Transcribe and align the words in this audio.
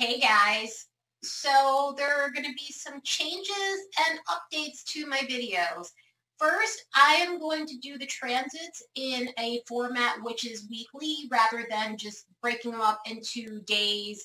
Hey 0.00 0.18
guys, 0.18 0.86
so 1.22 1.92
there 1.98 2.22
are 2.22 2.30
going 2.30 2.46
to 2.46 2.54
be 2.54 2.72
some 2.72 3.02
changes 3.04 3.86
and 4.08 4.18
updates 4.30 4.82
to 4.84 5.04
my 5.04 5.18
videos. 5.18 5.88
First, 6.38 6.86
I 6.94 7.16
am 7.16 7.38
going 7.38 7.66
to 7.66 7.76
do 7.82 7.98
the 7.98 8.06
transits 8.06 8.82
in 8.94 9.28
a 9.38 9.60
format 9.68 10.16
which 10.22 10.46
is 10.46 10.66
weekly 10.70 11.28
rather 11.30 11.66
than 11.68 11.98
just 11.98 12.24
breaking 12.40 12.70
them 12.70 12.80
up 12.80 13.00
into 13.04 13.60
days. 13.66 14.24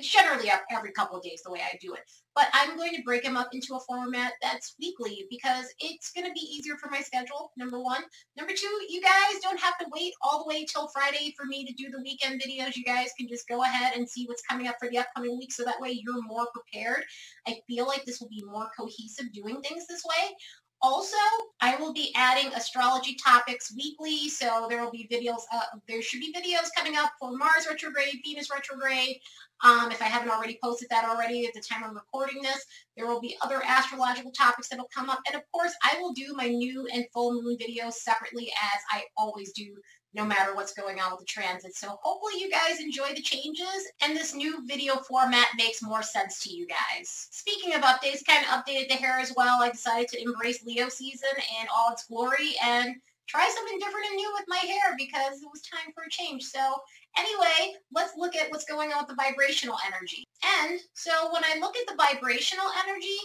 Generally 0.00 0.50
every 0.70 0.92
couple 0.92 1.18
of 1.18 1.22
days 1.22 1.42
the 1.44 1.52
way 1.52 1.60
I 1.60 1.76
do 1.78 1.92
it. 1.92 2.10
But 2.34 2.48
I'm 2.54 2.76
going 2.76 2.94
to 2.94 3.02
break 3.02 3.22
them 3.22 3.36
up 3.36 3.48
into 3.52 3.74
a 3.74 3.80
format 3.80 4.32
that's 4.40 4.74
weekly 4.80 5.26
because 5.28 5.66
it's 5.80 6.10
going 6.12 6.26
to 6.26 6.32
be 6.32 6.40
easier 6.40 6.76
for 6.76 6.88
my 6.90 7.00
schedule, 7.00 7.52
number 7.56 7.80
one. 7.80 8.02
Number 8.36 8.52
two, 8.54 8.80
you 8.88 9.02
guys 9.02 9.40
don't 9.42 9.60
have 9.60 9.76
to 9.78 9.86
wait 9.92 10.14
all 10.22 10.42
the 10.42 10.48
way 10.48 10.64
till 10.64 10.88
Friday 10.88 11.34
for 11.36 11.44
me 11.44 11.66
to 11.66 11.74
do 11.74 11.90
the 11.90 12.02
weekend 12.02 12.40
videos. 12.40 12.76
You 12.76 12.84
guys 12.84 13.10
can 13.18 13.28
just 13.28 13.48
go 13.48 13.62
ahead 13.62 13.94
and 13.96 14.08
see 14.08 14.24
what's 14.26 14.42
coming 14.42 14.66
up 14.66 14.76
for 14.80 14.88
the 14.88 14.98
upcoming 14.98 15.36
week 15.38 15.52
so 15.52 15.64
that 15.64 15.80
way 15.80 15.90
you're 15.90 16.22
more 16.22 16.48
prepared. 16.54 17.04
I 17.46 17.58
feel 17.66 17.86
like 17.86 18.04
this 18.04 18.20
will 18.20 18.28
be 18.28 18.42
more 18.46 18.70
cohesive 18.78 19.32
doing 19.32 19.60
things 19.60 19.86
this 19.86 20.04
way. 20.04 20.34
Also, 20.84 21.16
I 21.60 21.76
will 21.76 21.92
be 21.92 22.12
adding 22.16 22.52
astrology 22.54 23.16
topics 23.24 23.72
weekly, 23.76 24.28
so 24.28 24.66
there 24.68 24.82
will 24.82 24.90
be 24.90 25.08
videos. 25.12 25.42
Uh, 25.54 25.78
there 25.86 26.02
should 26.02 26.18
be 26.18 26.32
videos 26.32 26.70
coming 26.76 26.96
up 26.96 27.12
for 27.20 27.36
Mars 27.36 27.68
retrograde, 27.70 28.20
Venus 28.24 28.50
retrograde. 28.50 29.20
Um, 29.62 29.92
if 29.92 30.02
I 30.02 30.06
haven't 30.06 30.30
already 30.30 30.58
posted 30.60 30.88
that 30.90 31.04
already 31.04 31.46
at 31.46 31.54
the 31.54 31.60
time 31.60 31.84
I'm 31.84 31.94
recording 31.94 32.42
this, 32.42 32.66
there 32.96 33.06
will 33.06 33.20
be 33.20 33.36
other 33.42 33.62
astrological 33.64 34.32
topics 34.32 34.68
that 34.68 34.78
will 34.78 34.90
come 34.92 35.08
up. 35.08 35.20
And 35.28 35.36
of 35.36 35.42
course, 35.52 35.72
I 35.84 36.00
will 36.00 36.12
do 36.14 36.34
my 36.34 36.48
new 36.48 36.88
and 36.92 37.04
full 37.14 37.40
moon 37.40 37.56
videos 37.58 37.92
separately 37.92 38.52
as 38.60 38.80
I 38.90 39.04
always 39.16 39.52
do 39.52 39.76
no 40.14 40.24
matter 40.24 40.54
what's 40.54 40.74
going 40.74 41.00
on 41.00 41.10
with 41.10 41.20
the 41.20 41.26
transit. 41.26 41.74
So 41.74 41.98
hopefully 42.02 42.40
you 42.40 42.50
guys 42.50 42.80
enjoy 42.80 43.14
the 43.14 43.22
changes 43.22 43.90
and 44.02 44.16
this 44.16 44.34
new 44.34 44.66
video 44.66 44.96
format 44.96 45.48
makes 45.56 45.82
more 45.82 46.02
sense 46.02 46.40
to 46.42 46.52
you 46.52 46.66
guys. 46.66 47.28
Speaking 47.30 47.74
of 47.74 47.82
updates, 47.82 48.26
kind 48.26 48.44
of 48.44 48.50
updated 48.50 48.88
the 48.88 48.94
hair 48.94 49.18
as 49.18 49.32
well. 49.36 49.62
I 49.62 49.70
decided 49.70 50.08
to 50.08 50.22
embrace 50.22 50.64
Leo 50.64 50.88
season 50.88 51.30
in 51.60 51.66
all 51.74 51.92
its 51.92 52.06
glory 52.06 52.54
and 52.64 52.94
try 53.26 53.48
something 53.54 53.78
different 53.78 54.06
and 54.06 54.16
new 54.16 54.30
with 54.34 54.44
my 54.48 54.56
hair 54.56 54.94
because 54.98 55.40
it 55.40 55.48
was 55.50 55.62
time 55.62 55.92
for 55.94 56.04
a 56.04 56.10
change. 56.10 56.44
So 56.44 56.60
anyway, 57.16 57.74
let's 57.94 58.12
look 58.16 58.36
at 58.36 58.50
what's 58.50 58.64
going 58.64 58.92
on 58.92 58.98
with 59.04 59.08
the 59.08 59.22
vibrational 59.22 59.78
energy. 59.86 60.24
And 60.60 60.78
so 60.92 61.32
when 61.32 61.42
I 61.44 61.58
look 61.58 61.76
at 61.76 61.86
the 61.86 61.96
vibrational 61.96 62.66
energy, 62.86 63.16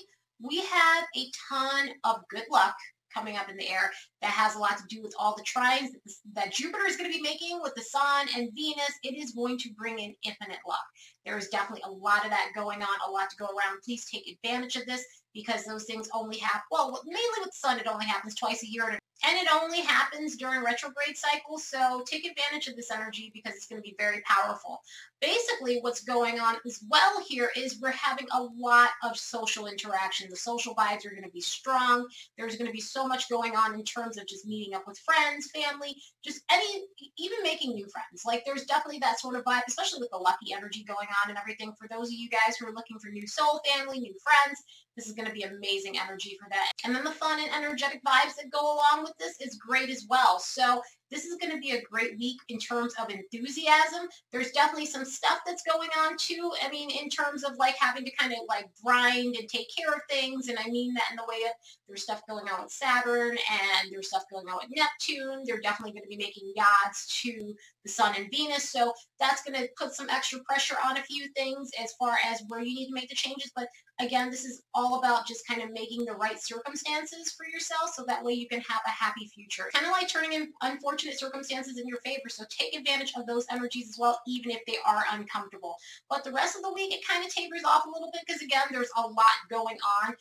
we 0.42 0.58
have 0.58 1.04
a 1.16 1.32
ton 1.50 1.90
of 2.04 2.22
good 2.30 2.46
luck 2.52 2.76
coming 3.18 3.38
up 3.38 3.50
in 3.50 3.58
the 3.58 3.70
air 3.70 3.92
that 4.22 4.32
has 4.32 4.56
a 4.56 4.60
lot 4.60 4.78
to 4.78 4.84
do 4.90 5.02
with 5.02 5.14
all 5.18 5.36
the 5.36 5.44
trines 5.44 5.90
that, 6.34 6.52
Jupiter 6.52 6.86
is 6.86 6.96
going 6.96 7.12
to 7.12 7.18
be 7.18 7.22
making 7.22 7.60
with 7.62 7.74
the 7.76 7.82
Sun 7.82 8.28
and 8.36 8.50
Venus. 8.56 8.94
It 9.04 9.16
is 9.18 9.32
going 9.32 9.58
to 9.60 9.70
bring 9.78 10.00
in 10.00 10.16
infinite 10.24 10.60
luck. 10.68 10.86
There 11.26 11.38
is 11.38 11.50
definitely 11.50 11.84
a 11.86 11.92
lot 11.92 12.24
of 12.24 12.32
that 12.32 12.52
going 12.56 12.82
on, 12.82 12.88
a 13.08 13.12
lot 13.12 13.30
to 13.30 13.38
go 13.38 13.46
around. 13.46 13.82
Please 13.84 14.06
take 14.10 14.28
advantage 14.28 14.76
of 14.76 14.86
this 14.86 15.04
because 15.34 15.66
those 15.66 15.84
things 15.86 16.10
only 16.14 16.38
happen, 16.38 16.62
well, 16.72 17.02
mainly 17.06 17.22
with 17.40 17.50
the 17.50 17.52
Sun, 17.54 17.80
it 17.80 17.88
only 17.88 18.06
happens 18.06 18.36
twice 18.36 18.64
a 18.64 18.68
year 18.68 18.98
and 19.26 19.38
it 19.38 19.48
only 19.52 19.82
happens 19.82 20.36
during 20.36 20.64
retrograde 20.64 21.18
cycles. 21.18 21.66
So 21.68 22.04
take 22.06 22.26
advantage 22.26 22.68
of 22.68 22.76
this 22.76 22.92
energy 22.92 23.32
because 23.34 23.56
it's 23.56 23.68
going 23.68 23.82
to 23.82 23.88
be 23.88 23.96
very 23.98 24.22
powerful. 24.22 24.82
Basically, 25.22 25.80
what's 25.80 26.04
going 26.04 26.40
on 26.40 26.58
as 26.66 26.80
well 26.90 27.24
here 27.28 27.50
is 27.56 27.80
we're 27.82 27.92
having 27.92 28.28
a 28.32 28.44
lot 28.44 28.90
of 29.04 29.18
social 29.18 29.68
interaction. 29.68 30.30
The 30.30 30.36
social 30.36 30.76
vibes 30.76 31.06
are 31.06 31.12
going 31.12 31.24
to 31.24 31.32
be 31.32 31.42
strong. 31.42 32.08
There's 32.38 32.56
going 32.56 32.68
to 32.68 32.74
be 32.74 32.82
so 32.82 33.08
much 33.08 33.30
going 33.30 33.56
on 33.56 33.74
in 33.74 33.84
terms 33.84 34.18
of 34.18 34.28
just 34.28 34.46
meeting 34.46 34.76
up 34.76 34.84
with 34.88 35.00
friends, 35.00 35.50
family, 35.52 35.96
just 36.24 36.44
any, 36.52 36.84
even 37.18 37.38
making 37.44 37.74
new 37.74 37.88
friends. 37.88 38.24
Like 38.26 38.44
there's 38.46 38.66
definitely 38.66 39.00
that 39.00 39.20
sort 39.20 39.36
of 39.36 39.44
vibe, 39.44 39.64
especially 39.68 40.00
with 40.00 40.12
the 40.12 40.18
lucky 40.18 40.54
energy 40.54 40.84
going 40.84 41.08
on 41.24 41.30
and 41.30 41.38
everything. 41.38 41.74
For 41.80 41.88
those 41.88 42.08
of 42.08 42.14
you 42.14 42.30
guys 42.30 42.58
who 42.58 42.68
are 42.68 42.74
looking 42.74 43.00
for 43.00 43.10
new 43.10 43.28
soul 43.28 43.62
family, 43.66 44.00
new 44.00 44.16
friends, 44.22 44.62
this 44.98 45.08
is 45.08 45.14
going 45.14 45.28
to 45.28 45.34
be 45.34 45.44
amazing 45.44 45.98
energy 45.98 46.36
for 46.42 46.50
that. 46.50 46.72
And 46.84 46.94
then 46.94 47.04
the 47.04 47.12
fun 47.12 47.40
and 47.40 47.52
energetic 47.54 48.04
vibes 48.04 48.36
that 48.36 48.52
go 48.52 48.60
along 48.60 49.04
with 49.04 49.14
this 49.18 49.40
is 49.40 49.58
great 49.58 49.90
as 49.90 50.06
well. 50.10 50.40
So 50.40 50.82
this 51.10 51.26
is 51.26 51.38
going 51.38 51.54
to 51.54 51.60
be 51.60 51.72
a 51.72 51.82
great 51.82 52.18
week 52.18 52.38
in 52.50 52.60
terms 52.60 52.94
of 53.02 53.10
enthusiasm. 53.10 54.10
There's 54.32 54.52
definitely 54.52 54.88
some 54.88 55.06
stuff 55.06 55.40
that's 55.46 55.64
going 55.64 55.90
on 56.00 56.18
too. 56.18 56.52
I 56.62 56.70
mean, 56.70 56.90
in 56.90 57.10
terms 57.10 57.44
of 57.44 57.58
like 57.58 57.76
having 57.80 58.04
to 58.04 58.12
kind 58.12 58.34
of 58.34 58.40
like 58.50 58.68
grind 58.84 59.36
and 59.36 59.48
take 59.48 59.68
care 59.76 59.94
of 59.94 60.02
things. 60.10 60.50
And 60.50 60.58
I 60.60 60.68
mean 60.70 60.94
that 60.96 61.08
in 61.12 61.16
the 61.16 61.24
way 61.28 61.44
of 61.46 61.52
there's 61.88 62.04
stuff 62.04 62.22
going 62.28 62.50
on 62.50 62.64
with 62.64 62.72
Saturn 62.72 63.38
and 63.38 63.92
there's 63.92 64.10
stuff 64.10 64.24
going 64.32 64.48
on 64.50 64.58
with 64.58 64.76
Neptune. 64.76 65.44
They're 65.46 65.62
definitely 65.62 65.94
going 65.94 66.04
to 66.04 66.10
be 66.10 66.18
making 66.18 66.52
yods 66.58 67.08
to 67.22 67.54
the 67.84 67.90
Sun 67.90 68.16
and 68.18 68.30
Venus. 68.32 68.70
So 68.70 68.94
that's 69.20 69.44
going 69.44 69.62
to 69.62 69.70
put 69.78 69.94
some 69.94 70.10
extra 70.10 70.40
pressure 70.40 70.76
on 70.84 70.98
a 70.98 71.04
few 71.04 71.28
things 71.36 71.72
as 71.82 71.94
far 71.94 72.16
as 72.26 72.44
where 72.48 72.62
you 72.62 72.76
need 72.76 72.88
to 72.88 72.94
make 72.94 73.10
the 73.10 73.16
changes. 73.16 73.52
But 73.56 73.68
again, 74.00 74.30
this 74.30 74.46
is 74.46 74.62
all 74.74 75.00
about 75.00 75.28
just 75.28 75.48
kind 75.48 75.62
of 75.62 75.72
making 75.72 76.06
the 76.06 76.14
right 76.14 76.40
circumstances 76.42 77.32
for 77.32 77.46
yourself 77.48 77.92
so 77.96 78.04
that 78.08 78.24
way 78.24 78.34
you 78.34 78.48
can 78.48 78.62
have 78.62 78.82
a 78.86 78.90
happy 78.90 79.28
future. 79.34 79.70
Kind 79.74 79.86
of 79.86 79.92
like 79.92 80.08
turning 80.08 80.34
in 80.34 80.54
unfortunate 80.62 81.20
circumstances 81.20 81.78
in 81.78 81.88
your 81.88 82.00
favor. 82.00 82.30
So 82.30 82.44
take 82.50 82.76
advantage 82.76 83.14
of 83.16 83.26
those 83.26 83.46
energies 83.52 83.90
as 83.90 83.98
well, 83.98 84.22
even 84.28 84.52
if 84.52 84.66
they 84.68 84.78
are 84.86 85.04
uncomfortable. 85.12 85.76
But 86.10 86.24
the 86.24 86.32
rest 86.32 86.56
of 86.56 86.62
the 86.62 86.74
week, 86.74 86.94
it 86.94 87.08
kind 87.08 87.26
of 87.26 87.34
tapers 87.34 87.64
off 87.66 87.86
a 87.86 87.90
little 87.90 88.12
bit 88.12 88.22
because 88.26 88.42
again, 88.42 88.68
there's 88.72 88.92
a 88.98 89.02
lot 89.02 89.26
going 89.50 89.78
on. 90.04 90.16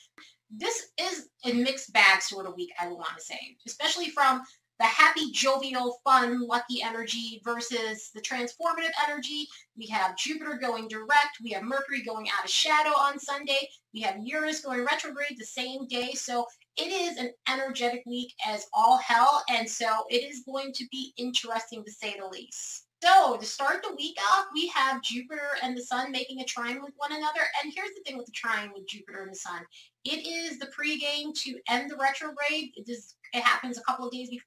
This 0.51 0.91
is 0.99 1.29
a 1.45 1.53
mixed 1.53 1.93
bag 1.93 2.23
sort 2.23 2.47
of 2.47 2.55
week, 2.57 2.71
I 2.81 2.87
would 2.87 2.97
want 2.97 3.17
to 3.17 3.23
say, 3.23 3.57
especially 3.67 4.11
from 4.11 4.43
the 4.79 4.85
happy, 4.85 5.31
jovial, 5.33 5.99
fun, 6.05 6.47
lucky 6.47 6.83
energy 6.83 7.41
versus 7.45 8.11
the 8.15 8.21
transformative 8.21 8.93
energy. 9.09 9.47
We 9.77 9.87
have 9.87 10.17
Jupiter 10.17 10.59
going 10.61 10.89
direct. 10.89 11.39
We 11.43 11.51
have 11.51 11.63
Mercury 11.63 12.03
going 12.03 12.29
out 12.29 12.45
of 12.45 12.51
shadow 12.51 12.91
on 12.91 13.19
Sunday. 13.19 13.69
We 13.95 14.01
have 14.03 14.17
Uranus 14.23 14.61
going 14.61 14.85
retrograde 14.85 15.39
the 15.39 15.47
same 15.47 15.87
day. 15.87 16.13
So 16.13 16.47
it 16.77 16.93
is 16.93 17.17
an 17.17 17.33
energetic 17.49 18.03
week 18.07 18.33
as 18.47 18.67
all 18.75 18.99
hell. 18.99 19.43
And 19.49 19.69
so 19.69 20.05
it 20.11 20.25
is 20.25 20.43
going 20.45 20.73
to 20.75 20.85
be 20.91 21.13
interesting 21.17 21.85
to 21.85 21.91
say 21.91 22.17
the 22.19 22.27
least. 22.27 22.87
So 23.03 23.37
to 23.37 23.45
start 23.45 23.83
the 23.83 23.95
week 23.95 24.17
off, 24.33 24.47
we 24.55 24.69
have 24.69 25.03
Jupiter 25.03 25.57
and 25.63 25.77
the 25.77 25.83
Sun 25.83 26.11
making 26.11 26.41
a 26.41 26.45
trine 26.45 26.83
with 26.83 26.93
one 26.97 27.13
another. 27.13 27.41
And 27.63 27.73
here's 27.75 27.91
the 27.91 28.03
thing 28.05 28.17
with 28.17 28.27
the 28.27 28.33
trine 28.33 28.73
with 28.75 28.89
Jupiter 28.89 29.23
and 29.23 29.31
the 29.31 29.39
Sun. 29.39 29.61
It 30.07 30.25
is 30.25 30.59
the 30.59 30.67
pregame 30.67 31.35
to 31.43 31.59
end 31.69 31.91
the 31.91 31.97
retrograde. 31.97 32.71
It, 32.77 32.89
is, 32.89 33.17
it 33.33 33.43
happens 33.43 33.77
a 33.77 33.83
couple 33.83 34.07
of 34.07 34.13
days 34.13 34.31
before 34.31 34.47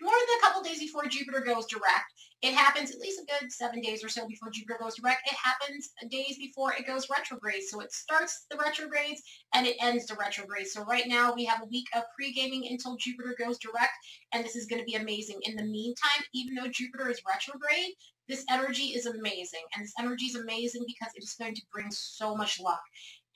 more 0.00 0.12
than 0.12 0.38
a 0.38 0.42
couple 0.42 0.60
of 0.60 0.66
days 0.66 0.80
before 0.80 1.06
Jupiter 1.06 1.40
goes 1.40 1.66
direct. 1.66 2.12
It 2.42 2.52
happens 2.52 2.90
at 2.90 3.00
least 3.00 3.20
a 3.20 3.24
good 3.24 3.50
seven 3.50 3.80
days 3.80 4.04
or 4.04 4.08
so 4.08 4.26
before 4.26 4.50
Jupiter 4.50 4.78
goes 4.80 4.96
direct. 4.96 5.22
It 5.26 5.36
happens 5.36 5.90
days 6.10 6.36
before 6.36 6.74
it 6.74 6.86
goes 6.86 7.08
retrograde. 7.08 7.62
So 7.62 7.80
it 7.80 7.92
starts 7.92 8.46
the 8.50 8.58
retrogrades 8.58 9.22
and 9.54 9.66
it 9.66 9.76
ends 9.80 10.06
the 10.06 10.14
retrograde. 10.16 10.66
So 10.66 10.82
right 10.84 11.06
now 11.06 11.32
we 11.32 11.44
have 11.46 11.62
a 11.62 11.66
week 11.66 11.86
of 11.96 12.02
pre-gaming 12.14 12.68
until 12.70 12.96
Jupiter 12.96 13.34
goes 13.38 13.58
direct. 13.58 13.94
And 14.32 14.44
this 14.44 14.56
is 14.56 14.66
going 14.66 14.80
to 14.80 14.86
be 14.86 14.96
amazing. 14.96 15.38
In 15.42 15.56
the 15.56 15.64
meantime, 15.64 16.24
even 16.34 16.54
though 16.54 16.68
Jupiter 16.68 17.08
is 17.08 17.22
retrograde, 17.26 17.94
this 18.28 18.44
energy 18.50 18.94
is 18.94 19.06
amazing. 19.06 19.62
And 19.74 19.84
this 19.84 19.94
energy 19.98 20.26
is 20.26 20.34
amazing 20.34 20.84
because 20.86 21.12
it 21.14 21.22
is 21.22 21.36
going 21.38 21.54
to 21.54 21.62
bring 21.72 21.90
so 21.90 22.34
much 22.36 22.60
luck 22.60 22.82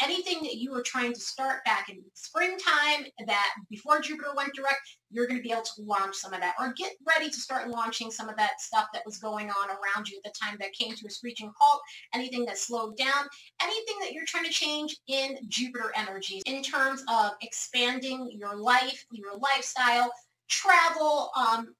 anything 0.01 0.43
that 0.43 0.57
you 0.57 0.71
were 0.71 0.83
trying 0.83 1.13
to 1.13 1.21
start 1.21 1.65
back 1.65 1.89
in 1.89 2.03
springtime 2.15 3.07
that 3.27 3.51
before 3.69 4.01
Jupiter 4.01 4.31
went 4.37 4.55
direct, 4.55 4.81
you're 5.11 5.27
going 5.27 5.39
to 5.39 5.43
be 5.43 5.53
able 5.53 5.63
to 5.63 5.83
launch 5.83 6.15
some 6.15 6.33
of 6.33 6.41
that 6.41 6.55
or 6.61 6.73
get 6.77 6.93
ready 7.07 7.29
to 7.29 7.41
start 7.41 7.69
launching 7.69 8.11
some 8.11 8.29
of 8.29 8.37
that 8.37 8.61
stuff 8.61 8.87
that 8.93 9.03
was 9.05 9.19
going 9.19 9.51
on 9.51 9.71
around 9.71 10.09
you 10.09 10.19
at 10.19 10.31
the 10.31 10.39
time 10.41 10.57
that 10.61 10.73
came 10.73 10.95
to 10.95 11.07
a 11.07 11.11
screeching 11.11 11.51
halt, 11.59 11.81
anything 12.15 12.45
that 12.45 12.59
slowed 12.59 12.97
down, 12.97 13.27
anything 13.63 13.97
that 14.01 14.13
you're 14.13 14.27
trying 14.27 14.45
to 14.45 14.51
change 14.51 14.97
in 15.09 15.37
Jupiter 15.49 15.93
energy 15.97 16.43
in 16.47 16.63
terms 16.63 17.03
of 17.11 17.33
expanding 17.43 18.31
your 18.33 18.57
life, 18.57 19.05
your 19.11 19.37
lifestyle, 19.39 20.13
travel, 20.49 21.31
um, 21.37 21.75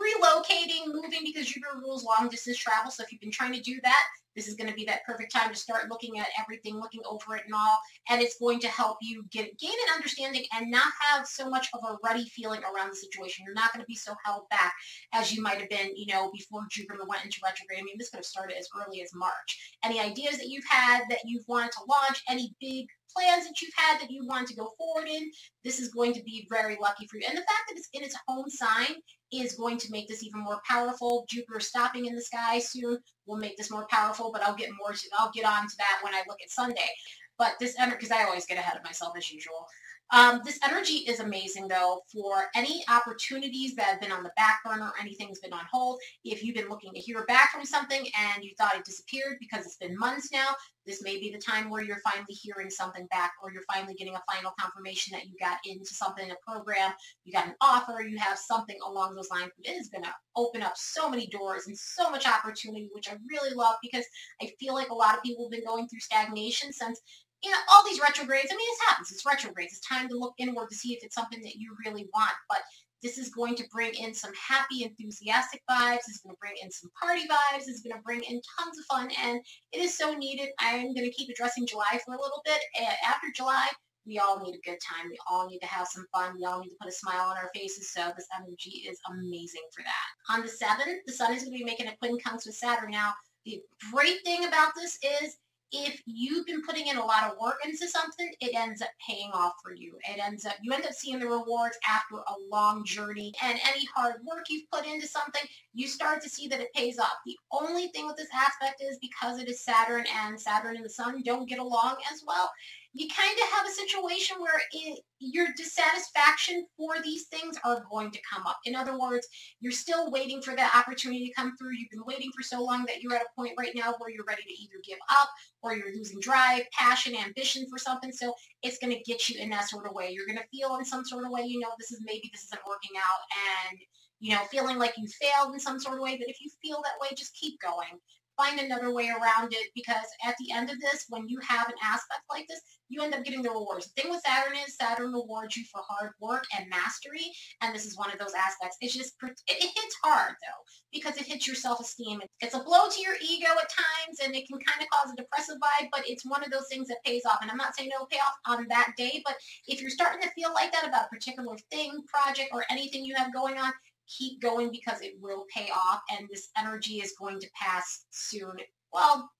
relocating, 0.00 0.86
moving 0.86 1.20
because 1.24 1.46
Jupiter 1.46 1.78
rules 1.80 2.04
long 2.04 2.28
distance 2.28 2.58
travel. 2.58 2.90
So 2.90 3.02
if 3.02 3.12
you've 3.12 3.20
been 3.20 3.30
trying 3.30 3.52
to 3.52 3.60
do 3.60 3.80
that, 3.82 4.04
this 4.36 4.48
is 4.48 4.54
going 4.54 4.68
to 4.68 4.74
be 4.74 4.84
that 4.84 5.04
perfect 5.06 5.32
time 5.32 5.50
to 5.50 5.56
start 5.56 5.90
looking 5.90 6.18
at 6.18 6.28
everything, 6.40 6.76
looking 6.76 7.02
over 7.08 7.36
it 7.36 7.44
and 7.44 7.54
all. 7.54 7.78
And 8.10 8.20
it's 8.20 8.38
going 8.38 8.60
to 8.60 8.68
help 8.68 8.98
you 9.00 9.24
get 9.30 9.58
gain 9.58 9.70
an 9.70 9.94
understanding 9.94 10.44
and 10.56 10.70
not 10.70 10.92
have 11.00 11.26
so 11.26 11.48
much 11.48 11.68
of 11.74 11.80
a 11.88 11.96
ruddy 12.04 12.24
feeling 12.24 12.60
around 12.62 12.90
the 12.90 12.96
situation. 12.96 13.44
You're 13.44 13.54
not 13.54 13.72
going 13.72 13.82
to 13.82 13.88
be 13.88 13.96
so 13.96 14.14
held 14.24 14.48
back 14.50 14.72
as 15.12 15.32
you 15.32 15.42
might 15.42 15.60
have 15.60 15.68
been, 15.68 15.92
you 15.96 16.12
know, 16.12 16.30
before 16.32 16.62
Jupiter 16.70 17.04
went 17.06 17.24
into 17.24 17.40
retrograde. 17.44 17.80
I 17.80 17.82
mean, 17.82 17.96
this 17.98 18.10
could 18.10 18.18
have 18.18 18.24
started 18.24 18.56
as 18.58 18.68
early 18.76 19.02
as 19.02 19.10
March. 19.14 19.76
Any 19.84 20.00
ideas 20.00 20.38
that 20.38 20.48
you've 20.48 20.64
had 20.68 21.02
that 21.10 21.20
you've 21.24 21.44
wanted 21.48 21.72
to 21.72 21.80
launch, 21.88 22.22
any 22.28 22.54
big 22.60 22.86
plans 23.16 23.46
that 23.46 23.60
you've 23.62 23.74
had 23.76 24.00
that 24.00 24.10
you 24.10 24.26
want 24.26 24.48
to 24.48 24.56
go 24.56 24.72
forward 24.76 25.08
in, 25.08 25.30
this 25.62 25.78
is 25.78 25.88
going 25.88 26.12
to 26.12 26.22
be 26.22 26.46
very 26.50 26.76
lucky 26.80 27.06
for 27.06 27.18
you. 27.18 27.26
And 27.28 27.36
the 27.36 27.42
fact 27.42 27.64
that 27.68 27.76
it's 27.76 27.88
in 27.92 28.02
its 28.02 28.16
home 28.26 28.48
sign 28.48 28.96
is 29.32 29.54
going 29.54 29.78
to 29.78 29.90
make 29.90 30.08
this 30.08 30.22
even 30.22 30.42
more 30.42 30.60
powerful. 30.68 31.24
Jupiter 31.28 31.60
stopping 31.60 32.06
in 32.06 32.14
the 32.14 32.22
sky 32.22 32.58
soon 32.58 32.98
will 33.26 33.36
make 33.36 33.56
this 33.56 33.70
more 33.70 33.86
powerful, 33.90 34.30
but 34.32 34.42
I'll 34.42 34.54
get 34.54 34.70
more 34.78 34.92
to, 34.92 35.08
I'll 35.18 35.30
get 35.32 35.44
on 35.44 35.62
to 35.66 35.76
that 35.78 36.00
when 36.02 36.14
I 36.14 36.22
look 36.28 36.38
at 36.42 36.50
Sunday. 36.50 36.90
But 37.38 37.54
this, 37.58 37.76
because 37.76 38.10
I 38.10 38.24
always 38.24 38.46
get 38.46 38.58
ahead 38.58 38.76
of 38.76 38.84
myself 38.84 39.14
as 39.16 39.30
usual. 39.30 39.66
Um, 40.12 40.40
this 40.44 40.58
energy 40.62 40.98
is 41.08 41.20
amazing 41.20 41.68
though 41.68 42.02
for 42.12 42.44
any 42.54 42.84
opportunities 42.88 43.74
that 43.74 43.86
have 43.86 44.00
been 44.00 44.12
on 44.12 44.22
the 44.22 44.32
back 44.36 44.60
burner, 44.64 44.92
anything's 45.00 45.40
been 45.40 45.52
on 45.52 45.64
hold. 45.72 45.98
If 46.24 46.44
you've 46.44 46.54
been 46.54 46.68
looking 46.68 46.92
to 46.92 47.00
hear 47.00 47.24
back 47.26 47.52
from 47.52 47.64
something 47.64 48.06
and 48.34 48.44
you 48.44 48.52
thought 48.58 48.76
it 48.76 48.84
disappeared 48.84 49.36
because 49.40 49.64
it's 49.64 49.76
been 49.76 49.96
months 49.98 50.30
now, 50.32 50.54
this 50.86 51.02
may 51.02 51.18
be 51.18 51.32
the 51.32 51.38
time 51.38 51.70
where 51.70 51.82
you're 51.82 52.00
finally 52.04 52.34
hearing 52.34 52.68
something 52.68 53.06
back 53.06 53.32
or 53.42 53.50
you're 53.50 53.62
finally 53.72 53.94
getting 53.94 54.14
a 54.14 54.22
final 54.30 54.52
confirmation 54.60 55.16
that 55.16 55.26
you 55.26 55.32
got 55.40 55.58
into 55.64 55.94
something, 55.94 56.30
a 56.30 56.34
program, 56.46 56.92
you 57.24 57.32
got 57.32 57.46
an 57.46 57.54
offer, 57.60 58.02
you 58.02 58.18
have 58.18 58.38
something 58.38 58.76
along 58.86 59.14
those 59.14 59.30
lines. 59.30 59.50
It 59.62 59.70
is 59.70 59.88
going 59.88 60.04
to 60.04 60.14
open 60.36 60.62
up 60.62 60.74
so 60.76 61.08
many 61.08 61.26
doors 61.26 61.66
and 61.66 61.76
so 61.76 62.10
much 62.10 62.26
opportunity, 62.26 62.90
which 62.92 63.08
I 63.08 63.16
really 63.30 63.54
love 63.54 63.76
because 63.82 64.04
I 64.42 64.50
feel 64.60 64.74
like 64.74 64.90
a 64.90 64.94
lot 64.94 65.16
of 65.16 65.22
people 65.22 65.46
have 65.46 65.52
been 65.52 65.66
going 65.66 65.88
through 65.88 66.00
stagnation 66.00 66.72
since 66.72 67.00
you 67.44 67.50
know, 67.50 67.58
all 67.70 67.84
these 67.84 68.00
retrogrades, 68.00 68.48
I 68.50 68.56
mean, 68.56 68.66
this 68.70 68.88
happens. 68.88 69.12
It's 69.12 69.26
retrogrades. 69.26 69.74
It's 69.74 69.86
time 69.86 70.08
to 70.08 70.16
look 70.18 70.34
inward 70.38 70.70
to 70.70 70.74
see 70.74 70.94
if 70.94 71.04
it's 71.04 71.14
something 71.14 71.42
that 71.42 71.56
you 71.56 71.76
really 71.84 72.08
want. 72.14 72.32
But 72.48 72.60
this 73.02 73.18
is 73.18 73.28
going 73.28 73.54
to 73.56 73.64
bring 73.70 73.92
in 73.94 74.14
some 74.14 74.32
happy, 74.32 74.82
enthusiastic 74.82 75.60
vibes. 75.70 76.08
It's 76.08 76.20
going 76.24 76.34
to 76.34 76.40
bring 76.40 76.54
in 76.62 76.70
some 76.70 76.90
party 77.00 77.24
vibes. 77.28 77.68
It's 77.68 77.82
going 77.82 77.94
to 77.94 78.02
bring 78.02 78.22
in 78.22 78.40
tons 78.58 78.78
of 78.78 78.84
fun. 78.90 79.10
And 79.22 79.40
it 79.72 79.80
is 79.80 79.98
so 79.98 80.14
needed. 80.14 80.48
I'm 80.58 80.94
going 80.94 81.04
to 81.04 81.10
keep 81.10 81.28
addressing 81.28 81.66
July 81.66 82.00
for 82.04 82.14
a 82.14 82.20
little 82.20 82.40
bit. 82.46 82.60
After 83.06 83.26
July, 83.36 83.68
we 84.06 84.18
all 84.18 84.40
need 84.40 84.54
a 84.54 84.70
good 84.70 84.78
time. 84.80 85.10
We 85.10 85.18
all 85.30 85.46
need 85.46 85.58
to 85.60 85.66
have 85.66 85.86
some 85.86 86.06
fun. 86.14 86.36
We 86.38 86.46
all 86.46 86.60
need 86.60 86.70
to 86.70 86.76
put 86.80 86.88
a 86.88 86.92
smile 86.92 87.28
on 87.28 87.36
our 87.36 87.50
faces. 87.54 87.92
So 87.92 88.10
this 88.16 88.26
energy 88.34 88.86
is 88.88 88.98
amazing 89.10 89.62
for 89.74 89.82
that. 89.82 90.34
On 90.34 90.40
the 90.40 90.48
7th, 90.48 91.04
the 91.06 91.12
sun 91.12 91.34
is 91.34 91.42
going 91.44 91.58
to 91.58 91.58
be 91.58 91.64
making 91.64 91.88
a 91.88 91.96
quincunx 92.02 92.46
with 92.46 92.54
Saturn. 92.54 92.90
Now, 92.90 93.12
the 93.44 93.60
great 93.92 94.24
thing 94.24 94.46
about 94.46 94.72
this 94.74 94.98
is 95.22 95.36
if 95.72 96.00
you've 96.06 96.46
been 96.46 96.62
putting 96.62 96.86
in 96.86 96.96
a 96.96 97.04
lot 97.04 97.24
of 97.24 97.38
work 97.40 97.56
into 97.64 97.88
something, 97.88 98.30
it 98.40 98.54
ends 98.54 98.80
up 98.80 98.90
paying 99.06 99.30
off 99.32 99.54
for 99.62 99.74
you. 99.74 99.98
It 100.08 100.20
ends 100.24 100.44
up, 100.46 100.54
you 100.62 100.72
end 100.72 100.84
up 100.84 100.92
seeing 100.92 101.18
the 101.18 101.26
rewards 101.26 101.76
after 101.88 102.16
a 102.16 102.34
long 102.50 102.84
journey 102.84 103.32
and 103.42 103.58
any 103.68 103.86
hard 103.94 104.16
work 104.24 104.44
you've 104.48 104.70
put 104.70 104.86
into 104.86 105.06
something, 105.06 105.42
you 105.74 105.88
start 105.88 106.22
to 106.22 106.28
see 106.28 106.46
that 106.48 106.60
it 106.60 106.72
pays 106.74 106.98
off. 106.98 107.16
The 107.26 107.36
only 107.52 107.88
thing 107.88 108.06
with 108.06 108.16
this 108.16 108.28
aspect 108.32 108.82
is 108.82 108.98
because 109.00 109.40
it 109.40 109.48
is 109.48 109.64
Saturn 109.64 110.04
and 110.24 110.40
Saturn 110.40 110.76
and 110.76 110.84
the 110.84 110.90
sun 110.90 111.22
don't 111.22 111.48
get 111.48 111.58
along 111.58 111.96
as 112.12 112.22
well, 112.26 112.50
you 112.96 113.08
kind 113.08 113.36
of 113.36 113.48
have 113.48 113.66
a 113.66 113.70
situation 113.70 114.36
where 114.38 114.62
it, 114.70 115.00
your 115.18 115.48
dissatisfaction 115.56 116.64
for 116.76 116.94
these 117.02 117.24
things 117.26 117.56
are 117.64 117.84
going 117.90 118.12
to 118.12 118.20
come 118.32 118.46
up. 118.46 118.58
In 118.64 118.76
other 118.76 118.96
words, 118.96 119.26
you're 119.58 119.72
still 119.72 120.12
waiting 120.12 120.40
for 120.40 120.54
that 120.54 120.76
opportunity 120.76 121.26
to 121.26 121.34
come 121.34 121.56
through. 121.56 121.72
You've 121.72 121.90
been 121.90 122.04
waiting 122.06 122.30
for 122.36 122.44
so 122.44 122.62
long 122.62 122.84
that 122.86 123.02
you're 123.02 123.16
at 123.16 123.22
a 123.22 123.34
point 123.36 123.54
right 123.58 123.72
now 123.74 123.94
where 123.98 124.10
you're 124.10 124.24
ready 124.28 124.44
to 124.44 124.62
either 124.62 124.76
give 124.84 124.98
up 125.10 125.28
or 125.60 125.74
you're 125.74 125.92
losing 125.92 126.20
drive, 126.20 126.62
passion, 126.72 127.16
ambition 127.16 127.66
for 127.68 127.78
something. 127.78 128.12
So 128.12 128.32
it's 128.62 128.78
going 128.78 128.94
to 128.96 129.02
get 129.02 129.28
you 129.28 129.40
in 129.40 129.50
that 129.50 129.68
sort 129.68 129.86
of 129.86 129.92
way. 129.92 130.10
You're 130.10 130.26
going 130.26 130.38
to 130.38 130.56
feel 130.56 130.76
in 130.76 130.84
some 130.84 131.04
sort 131.04 131.24
of 131.24 131.32
way, 131.32 131.42
you 131.42 131.58
know, 131.58 131.70
this 131.76 131.90
is 131.90 132.00
maybe 132.04 132.30
this 132.32 132.44
isn't 132.44 132.62
working 132.66 132.96
out 132.96 133.70
and 133.70 133.78
you 134.20 134.34
know, 134.34 134.40
feeling 134.50 134.78
like 134.78 134.94
you 134.96 135.06
failed 135.20 135.52
in 135.52 135.60
some 135.60 135.78
sort 135.78 135.96
of 135.96 136.02
way. 136.02 136.16
But 136.16 136.30
if 136.30 136.40
you 136.40 136.48
feel 136.62 136.80
that 136.82 136.94
way, 137.02 137.14
just 137.14 137.34
keep 137.34 137.60
going 137.60 138.00
find 138.36 138.60
another 138.60 138.92
way 138.92 139.08
around 139.08 139.52
it 139.52 139.68
because 139.74 140.06
at 140.26 140.34
the 140.38 140.52
end 140.52 140.70
of 140.70 140.80
this, 140.80 141.06
when 141.08 141.28
you 141.28 141.38
have 141.46 141.68
an 141.68 141.74
aspect 141.82 142.22
like 142.30 142.46
this, 142.48 142.60
you 142.88 143.02
end 143.02 143.14
up 143.14 143.24
getting 143.24 143.42
the 143.42 143.50
rewards. 143.50 143.86
The 143.86 144.02
thing 144.02 144.10
with 144.10 144.22
Saturn 144.24 144.56
is 144.66 144.76
Saturn 144.76 145.12
rewards 145.12 145.56
you 145.56 145.64
for 145.72 145.80
hard 145.88 146.12
work 146.20 146.44
and 146.56 146.68
mastery, 146.68 147.32
and 147.60 147.74
this 147.74 147.86
is 147.86 147.96
one 147.96 148.12
of 148.12 148.18
those 148.18 148.34
aspects. 148.34 148.76
It's 148.80 148.94
just, 148.94 149.14
it, 149.22 149.40
it 149.48 149.62
hits 149.62 149.96
hard 150.02 150.32
though, 150.42 150.62
because 150.92 151.16
it 151.16 151.26
hits 151.26 151.46
your 151.46 151.56
self-esteem. 151.56 152.20
It's 152.40 152.54
a 152.54 152.62
blow 152.62 152.88
to 152.90 153.00
your 153.00 153.16
ego 153.22 153.48
at 153.50 153.70
times, 153.70 154.18
and 154.22 154.34
it 154.34 154.46
can 154.46 154.58
kind 154.60 154.82
of 154.82 154.88
cause 154.90 155.12
a 155.12 155.16
depressive 155.16 155.56
vibe, 155.56 155.88
but 155.90 156.02
it's 156.06 156.26
one 156.26 156.44
of 156.44 156.50
those 156.50 156.68
things 156.70 156.88
that 156.88 157.04
pays 157.04 157.22
off. 157.24 157.38
And 157.42 157.50
I'm 157.50 157.56
not 157.56 157.74
saying 157.74 157.90
it'll 157.94 158.06
pay 158.06 158.18
off 158.18 158.34
on 158.46 158.66
that 158.68 158.92
day, 158.96 159.22
but 159.24 159.36
if 159.66 159.80
you're 159.80 159.90
starting 159.90 160.22
to 160.22 160.34
feel 160.34 160.52
like 160.52 160.72
that 160.72 160.86
about 160.86 161.06
a 161.06 161.14
particular 161.14 161.56
thing, 161.70 162.02
project, 162.06 162.50
or 162.52 162.64
anything 162.70 163.04
you 163.04 163.14
have 163.16 163.32
going 163.32 163.58
on, 163.58 163.72
keep 164.06 164.40
going 164.40 164.70
because 164.70 165.00
it 165.00 165.14
will 165.20 165.44
pay 165.54 165.68
off 165.70 166.00
and 166.10 166.28
this 166.28 166.48
energy 166.58 166.94
is 166.94 167.14
going 167.18 167.40
to 167.40 167.48
pass 167.54 168.06
soon. 168.10 168.56
Well, 168.92 169.30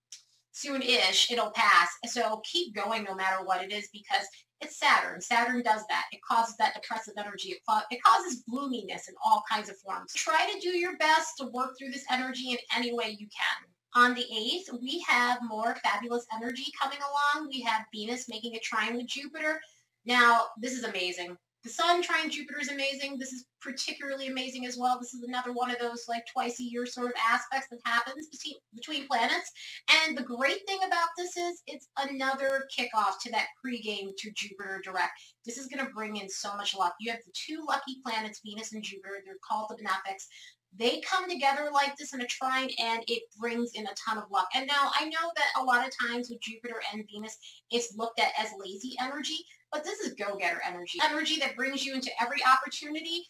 soon-ish, 0.51 1.31
it'll 1.31 1.51
pass. 1.51 1.89
So 2.07 2.41
keep 2.49 2.73
going 2.75 3.03
no 3.03 3.15
matter 3.15 3.43
what 3.43 3.63
it 3.63 3.71
is 3.71 3.89
because 3.91 4.25
it's 4.61 4.79
Saturn. 4.79 5.19
Saturn 5.21 5.61
does 5.63 5.81
that. 5.89 6.05
It 6.11 6.21
causes 6.27 6.55
that 6.57 6.73
depressive 6.73 7.15
energy. 7.17 7.49
It, 7.49 8.01
causes 8.03 8.43
gloominess 8.49 9.09
in 9.09 9.15
all 9.23 9.43
kinds 9.51 9.69
of 9.69 9.77
forms. 9.77 10.13
Try 10.13 10.49
to 10.51 10.59
do 10.59 10.69
your 10.69 10.97
best 10.97 11.37
to 11.39 11.47
work 11.47 11.77
through 11.77 11.91
this 11.91 12.05
energy 12.09 12.51
in 12.51 12.57
any 12.75 12.93
way 12.93 13.15
you 13.19 13.27
can. 13.27 14.01
On 14.01 14.13
the 14.13 14.23
8th, 14.23 14.81
we 14.81 15.03
have 15.07 15.39
more 15.47 15.75
fabulous 15.83 16.25
energy 16.33 16.65
coming 16.81 16.99
along. 16.99 17.49
We 17.49 17.61
have 17.61 17.85
Venus 17.93 18.27
making 18.29 18.55
a 18.55 18.59
trine 18.59 18.95
with 18.97 19.07
Jupiter. 19.07 19.59
Now, 20.05 20.47
this 20.59 20.73
is 20.73 20.83
amazing. 20.83 21.37
The 21.65 21.71
Sun 21.71 22.03
trine 22.03 22.29
Jupiter 22.29 22.59
is 22.59 22.69
amazing. 22.69 23.17
This 23.17 23.33
is 23.33 23.47
particularly 23.59 24.27
amazing 24.27 24.67
as 24.67 24.77
well. 24.77 24.99
This 24.99 25.15
is 25.15 25.23
another 25.23 25.51
one 25.51 25.71
of 25.71 25.79
those 25.79 26.05
like 26.07 26.23
twice 26.31 26.59
a 26.59 26.63
year 26.63 26.85
sort 26.85 27.07
of 27.07 27.13
aspects 27.27 27.69
that 27.71 27.79
happens 27.85 28.27
between, 28.27 28.57
between 28.75 29.07
planets. 29.07 29.51
And 30.05 30.15
the 30.15 30.21
great 30.21 30.59
thing 30.67 30.77
about 30.85 31.09
this 31.17 31.35
is 31.35 31.63
it's 31.65 31.87
another 31.97 32.67
kickoff 32.77 33.17
to 33.23 33.31
that 33.31 33.47
pregame 33.65 34.11
to 34.15 34.31
Jupiter 34.35 34.79
direct. 34.83 35.19
This 35.43 35.57
is 35.57 35.65
going 35.65 35.83
to 35.83 35.91
bring 35.91 36.17
in 36.17 36.29
so 36.29 36.55
much 36.55 36.75
luck. 36.77 36.93
You 36.99 37.09
have 37.09 37.21
the 37.25 37.33
two 37.33 37.65
lucky 37.67 37.97
planets, 38.05 38.41
Venus 38.45 38.73
and 38.73 38.83
Jupiter. 38.83 39.23
They're 39.25 39.33
called 39.43 39.71
the 39.71 39.77
benefics 39.77 40.27
they 40.77 40.99
come 41.01 41.29
together 41.29 41.69
like 41.73 41.95
this 41.95 42.13
in 42.13 42.21
a 42.21 42.25
trine 42.25 42.69
and 42.79 43.03
it 43.07 43.23
brings 43.39 43.71
in 43.73 43.85
a 43.85 43.93
ton 43.93 44.17
of 44.17 44.29
luck. 44.29 44.47
And 44.53 44.67
now 44.67 44.91
I 44.99 45.05
know 45.05 45.31
that 45.35 45.61
a 45.61 45.63
lot 45.63 45.87
of 45.87 45.93
times 46.05 46.29
with 46.29 46.41
Jupiter 46.41 46.81
and 46.91 47.07
Venus, 47.09 47.37
it's 47.71 47.95
looked 47.95 48.19
at 48.19 48.33
as 48.37 48.49
lazy 48.59 48.95
energy, 48.99 49.37
but 49.71 49.83
this 49.83 49.99
is 49.99 50.13
go-getter 50.13 50.61
energy. 50.67 50.99
Energy 51.03 51.39
that 51.39 51.55
brings 51.55 51.85
you 51.85 51.93
into 51.93 52.11
every 52.21 52.39
opportunity 52.45 53.23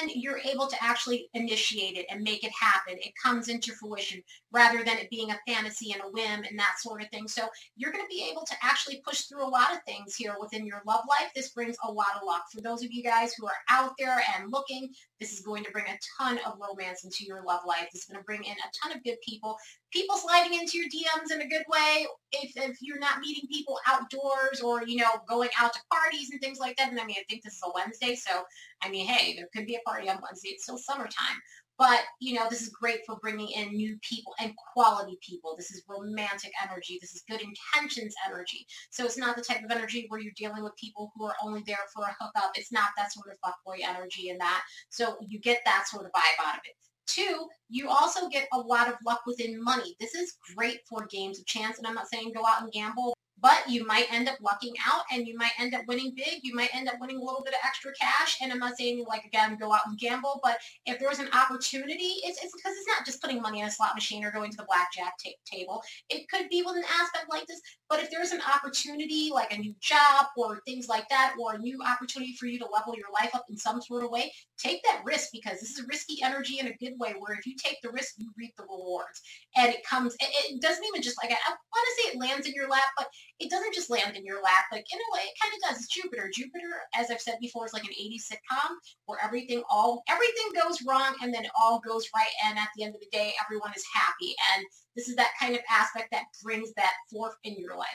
and 0.00 0.10
you're 0.10 0.40
able 0.44 0.66
to 0.66 0.76
actually 0.82 1.28
initiate 1.34 1.96
it 1.96 2.06
and 2.10 2.22
make 2.22 2.44
it 2.44 2.50
happen. 2.60 2.98
It 3.00 3.12
comes 3.22 3.48
into 3.48 3.72
fruition 3.74 4.22
rather 4.50 4.78
than 4.78 4.98
it 4.98 5.10
being 5.10 5.30
a 5.30 5.38
fantasy 5.46 5.92
and 5.92 6.02
a 6.02 6.10
whim 6.10 6.44
and 6.48 6.58
that 6.58 6.76
sort 6.80 7.02
of 7.02 7.08
thing. 7.10 7.28
So 7.28 7.48
you're 7.76 7.92
going 7.92 8.04
to 8.04 8.08
be 8.08 8.28
able 8.30 8.44
to 8.44 8.54
actually 8.62 9.00
push 9.06 9.22
through 9.22 9.46
a 9.46 9.48
lot 9.48 9.72
of 9.72 9.78
things 9.86 10.16
here 10.16 10.34
within 10.40 10.66
your 10.66 10.82
love 10.86 11.04
life. 11.08 11.30
This 11.34 11.50
brings 11.50 11.76
a 11.86 11.92
lot 11.92 12.08
of 12.16 12.26
luck. 12.26 12.44
For 12.52 12.60
those 12.60 12.82
of 12.82 12.90
you 12.90 13.02
guys 13.02 13.34
who 13.34 13.46
are 13.46 13.52
out 13.70 13.92
there 13.98 14.20
and 14.36 14.50
looking, 14.50 14.90
this 15.20 15.32
is 15.32 15.40
going 15.40 15.64
to 15.64 15.70
bring 15.70 15.86
a 15.86 15.98
ton 16.18 16.38
of 16.46 16.54
romance 16.60 17.04
into 17.04 17.24
your 17.24 17.42
love 17.44 17.60
life. 17.66 17.88
It's 17.92 18.06
going 18.06 18.18
to 18.18 18.24
bring 18.24 18.44
in 18.44 18.52
a 18.52 18.70
ton 18.82 18.96
of 18.96 19.02
good 19.04 19.18
people. 19.26 19.56
People 19.92 20.16
sliding 20.16 20.58
into 20.58 20.78
your 20.78 20.86
DMs 20.86 21.32
in 21.32 21.42
a 21.42 21.48
good 21.48 21.64
way. 21.68 22.06
If, 22.32 22.52
if 22.56 22.78
you're 22.80 22.98
not 22.98 23.20
meeting 23.20 23.48
people 23.50 23.78
outdoors 23.86 24.60
or, 24.62 24.86
you 24.86 24.96
know, 24.98 25.10
going 25.28 25.50
out 25.60 25.72
to 25.72 25.80
parties 25.92 26.30
and 26.30 26.40
things 26.40 26.58
like 26.58 26.76
that. 26.76 26.90
And 26.90 27.00
I 27.00 27.04
mean, 27.04 27.16
I 27.18 27.24
think 27.28 27.42
this 27.42 27.54
is 27.54 27.62
a 27.64 27.70
Wednesday. 27.74 28.14
So, 28.14 28.42
I 28.82 28.90
mean, 28.90 29.06
hey, 29.06 29.34
there 29.36 29.48
could 29.54 29.66
be 29.66 29.76
a 29.76 29.88
party 29.88 30.08
on 30.08 30.20
Wednesday. 30.22 30.50
It's 30.50 30.64
still 30.64 30.78
summertime. 30.78 31.36
But, 31.78 32.00
you 32.20 32.34
know, 32.34 32.48
this 32.50 32.60
is 32.60 32.70
great 32.70 33.00
for 33.06 33.16
bringing 33.16 33.50
in 33.50 33.76
new 33.76 33.96
people 34.02 34.34
and 34.40 34.52
quality 34.72 35.16
people. 35.22 35.54
This 35.56 35.70
is 35.70 35.84
romantic 35.88 36.50
energy. 36.62 36.98
This 37.00 37.14
is 37.14 37.22
good 37.30 37.40
intentions 37.40 38.14
energy. 38.26 38.66
So 38.90 39.04
it's 39.04 39.16
not 39.16 39.36
the 39.36 39.42
type 39.42 39.62
of 39.64 39.70
energy 39.70 40.06
where 40.08 40.20
you're 40.20 40.32
dealing 40.36 40.64
with 40.64 40.74
people 40.76 41.12
who 41.14 41.24
are 41.24 41.36
only 41.42 41.62
there 41.66 41.78
for 41.94 42.04
a 42.04 42.16
hookup. 42.20 42.50
It's 42.56 42.72
not 42.72 42.90
that 42.96 43.12
sort 43.12 43.26
of 43.30 43.38
fuckboy 43.38 43.78
energy 43.82 44.30
and 44.30 44.40
that. 44.40 44.62
So 44.88 45.16
you 45.20 45.38
get 45.38 45.60
that 45.64 45.86
sort 45.86 46.04
of 46.04 46.12
vibe 46.12 46.46
out 46.46 46.56
of 46.56 46.60
it. 46.64 46.74
Two, 47.06 47.46
you 47.70 47.88
also 47.88 48.28
get 48.28 48.48
a 48.52 48.58
lot 48.58 48.88
of 48.88 48.94
luck 49.06 49.20
within 49.26 49.62
money. 49.62 49.96
This 49.98 50.14
is 50.14 50.34
great 50.56 50.80
for 50.88 51.06
games 51.06 51.38
of 51.38 51.46
chance, 51.46 51.78
and 51.78 51.86
I'm 51.86 51.94
not 51.94 52.10
saying 52.12 52.32
go 52.34 52.44
out 52.46 52.62
and 52.62 52.70
gamble, 52.70 53.16
but 53.40 53.68
you 53.68 53.86
might 53.86 54.12
end 54.12 54.28
up 54.28 54.36
lucking 54.40 54.74
out 54.90 55.02
and 55.12 55.26
you 55.26 55.36
might 55.36 55.52
end 55.58 55.74
up 55.74 55.82
winning 55.86 56.12
big. 56.16 56.40
You 56.42 56.54
might 56.54 56.74
end 56.74 56.88
up 56.88 56.96
winning 57.00 57.18
a 57.18 57.24
little 57.24 57.42
bit 57.44 57.54
of 57.54 57.60
extra 57.64 57.92
cash. 58.00 58.38
And 58.42 58.52
I'm 58.52 58.58
not 58.58 58.76
saying 58.76 59.04
like, 59.08 59.24
again, 59.24 59.56
go 59.60 59.72
out 59.72 59.86
and 59.86 59.98
gamble, 59.98 60.40
but 60.42 60.58
if 60.86 60.98
there's 60.98 61.18
an 61.18 61.28
opportunity, 61.32 62.14
it's, 62.24 62.42
it's 62.42 62.54
because 62.54 62.76
it's 62.76 62.88
not 62.88 63.06
just 63.06 63.22
putting 63.22 63.40
money 63.40 63.60
in 63.60 63.66
a 63.66 63.70
slot 63.70 63.94
machine 63.94 64.24
or 64.24 64.30
going 64.30 64.50
to 64.50 64.56
the 64.56 64.66
blackjack 64.66 65.14
table. 65.44 65.82
It 66.10 66.28
could 66.28 66.48
be 66.48 66.62
with 66.64 66.76
an 66.76 66.84
aspect 67.00 67.26
like 67.30 67.46
this, 67.46 67.60
but 67.88 68.00
if 68.00 68.10
there's 68.10 68.32
an 68.32 68.40
opportunity 68.42 69.30
like 69.32 69.52
a 69.52 69.58
new 69.58 69.74
job 69.80 70.26
or 70.36 70.60
things 70.66 70.88
like 70.88 71.08
that, 71.08 71.34
or 71.40 71.54
a 71.54 71.58
new 71.58 71.78
opportunity 71.82 72.34
for 72.34 72.46
you 72.46 72.58
to 72.58 72.66
level 72.72 72.94
your 72.96 73.08
life 73.20 73.34
up 73.34 73.44
in 73.48 73.56
some 73.56 73.80
sort 73.80 74.04
of 74.04 74.10
way, 74.10 74.32
take 74.58 74.82
that 74.82 75.02
risk 75.04 75.28
because 75.32 75.60
this 75.60 75.70
is 75.70 75.80
a 75.80 75.86
risky 75.88 76.16
energy 76.22 76.58
in 76.58 76.66
a 76.66 76.76
good 76.76 76.94
way 76.98 77.14
where 77.18 77.36
if 77.38 77.46
you 77.46 77.54
take 77.56 77.78
the 77.82 77.90
risk, 77.90 78.14
you 78.18 78.30
reap 78.36 78.54
the 78.56 78.64
rewards. 78.64 79.20
And 79.56 79.72
it 79.72 79.84
comes, 79.84 80.14
it, 80.14 80.28
it 80.52 80.60
doesn't 80.60 80.84
even 80.84 81.02
just 81.02 81.16
like, 81.22 81.32
I 81.32 81.50
want 81.50 81.88
to 81.96 82.02
say 82.02 82.10
it 82.10 82.20
lands 82.20 82.46
in 82.46 82.54
your 82.54 82.68
lap, 82.68 82.84
but 82.96 83.08
it 83.40 83.50
doesn't 83.50 83.74
just 83.74 83.90
land 83.90 84.16
in 84.16 84.24
your 84.24 84.42
lap. 84.42 84.64
Like 84.72 84.84
in 84.92 84.98
a 84.98 85.14
way, 85.14 85.22
it 85.22 85.38
kind 85.40 85.54
of 85.54 85.60
does. 85.68 85.84
It's 85.84 85.94
Jupiter. 85.94 86.30
Jupiter, 86.34 86.82
as 86.94 87.10
I've 87.10 87.20
said 87.20 87.36
before, 87.40 87.66
is 87.66 87.72
like 87.72 87.84
an 87.84 87.90
80s 87.90 88.26
sitcom 88.30 88.70
where 89.06 89.18
everything 89.22 89.62
all 89.70 90.02
everything 90.08 90.60
goes 90.62 90.82
wrong 90.82 91.14
and 91.22 91.32
then 91.32 91.44
it 91.44 91.50
all 91.60 91.80
goes 91.80 92.08
right. 92.14 92.30
And 92.46 92.58
at 92.58 92.68
the 92.76 92.84
end 92.84 92.94
of 92.94 93.00
the 93.00 93.08
day, 93.12 93.32
everyone 93.44 93.72
is 93.76 93.84
happy. 93.94 94.34
And 94.54 94.64
this 94.96 95.08
is 95.08 95.16
that 95.16 95.32
kind 95.40 95.54
of 95.54 95.60
aspect 95.70 96.08
that 96.12 96.24
brings 96.42 96.72
that 96.74 96.92
forth 97.10 97.34
in 97.44 97.56
your 97.58 97.76
life. 97.76 97.88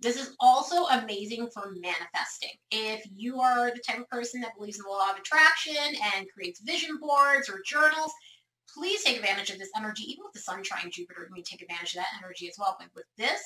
This 0.00 0.16
is 0.16 0.34
also 0.40 0.86
amazing 0.86 1.50
for 1.52 1.74
manifesting. 1.78 2.56
If 2.70 3.04
you 3.14 3.40
are 3.40 3.70
the 3.70 3.82
type 3.86 4.00
of 4.00 4.08
person 4.08 4.40
that 4.40 4.56
believes 4.56 4.78
in 4.78 4.84
the 4.84 4.90
law 4.90 5.10
of 5.10 5.18
attraction 5.18 5.76
and 6.16 6.26
creates 6.32 6.62
vision 6.62 6.98
boards 6.98 7.50
or 7.50 7.60
journals, 7.66 8.10
please 8.74 9.04
take 9.04 9.18
advantage 9.18 9.50
of 9.50 9.58
this 9.58 9.68
energy. 9.76 10.04
Even 10.04 10.24
with 10.24 10.32
the 10.32 10.40
sun 10.40 10.62
trine 10.62 10.90
Jupiter, 10.90 11.28
you 11.28 11.34
may 11.34 11.42
take 11.42 11.60
advantage 11.60 11.90
of 11.94 11.96
that 11.96 12.22
energy 12.24 12.48
as 12.48 12.56
well. 12.58 12.76
But 12.78 12.88
with 12.94 13.04
this, 13.18 13.42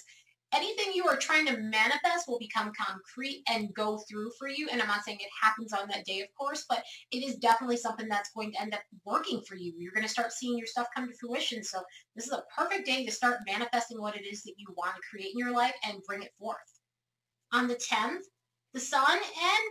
anything 0.55 0.93
you 0.95 1.07
are 1.07 1.17
trying 1.17 1.47
to 1.47 1.57
manifest 1.59 2.29
will 2.29 2.39
become 2.39 2.73
concrete 2.79 3.43
and 3.49 3.75
go 3.75 3.99
through 4.09 4.31
for 4.39 4.49
you. 4.49 4.69
And 4.71 4.81
I'm 4.81 4.89
not 4.89 5.05
saying 5.05 5.19
it 5.21 5.29
happens 5.43 5.73
on 5.73 5.89
that 5.89 6.05
day, 6.05 6.21
of 6.21 6.29
course, 6.39 6.65
but 6.69 6.83
it 7.11 7.19
is 7.19 7.37
definitely 7.37 7.77
something 7.77 8.09
that's 8.09 8.31
going 8.31 8.53
to 8.53 8.61
end 8.61 8.75
up 8.75 8.83
working 9.05 9.43
for 9.47 9.57
you. 9.57 9.73
You're 9.79 9.93
going 9.93 10.07
to 10.07 10.13
start 10.13 10.33
seeing 10.33 10.57
your 10.57 10.67
stuff 10.67 10.89
come 10.95 11.09
to 11.09 11.15
fruition. 11.19 11.63
So 11.65 11.81
this 12.15 12.27
is 12.27 12.33
a 12.33 12.45
perfect 12.57 12.87
day 12.87 13.05
to 13.05 13.13
start 13.13 13.39
manifesting 13.47 14.01
what 14.01 14.17
it 14.17 14.27
is 14.27 14.43
that 14.45 14.55
you 14.57 14.67
want 14.77 14.95
to 14.97 15.03
create 15.11 15.33
in 15.33 15.39
your 15.39 15.53
life 15.53 15.75
and 15.89 16.03
bring 16.07 16.23
it 16.23 16.33
forth. 16.39 16.57
On 17.53 17.69
the 17.69 17.77
10th, 17.77 18.23
the 18.73 18.81
Sun 18.81 19.17
and 19.17 19.63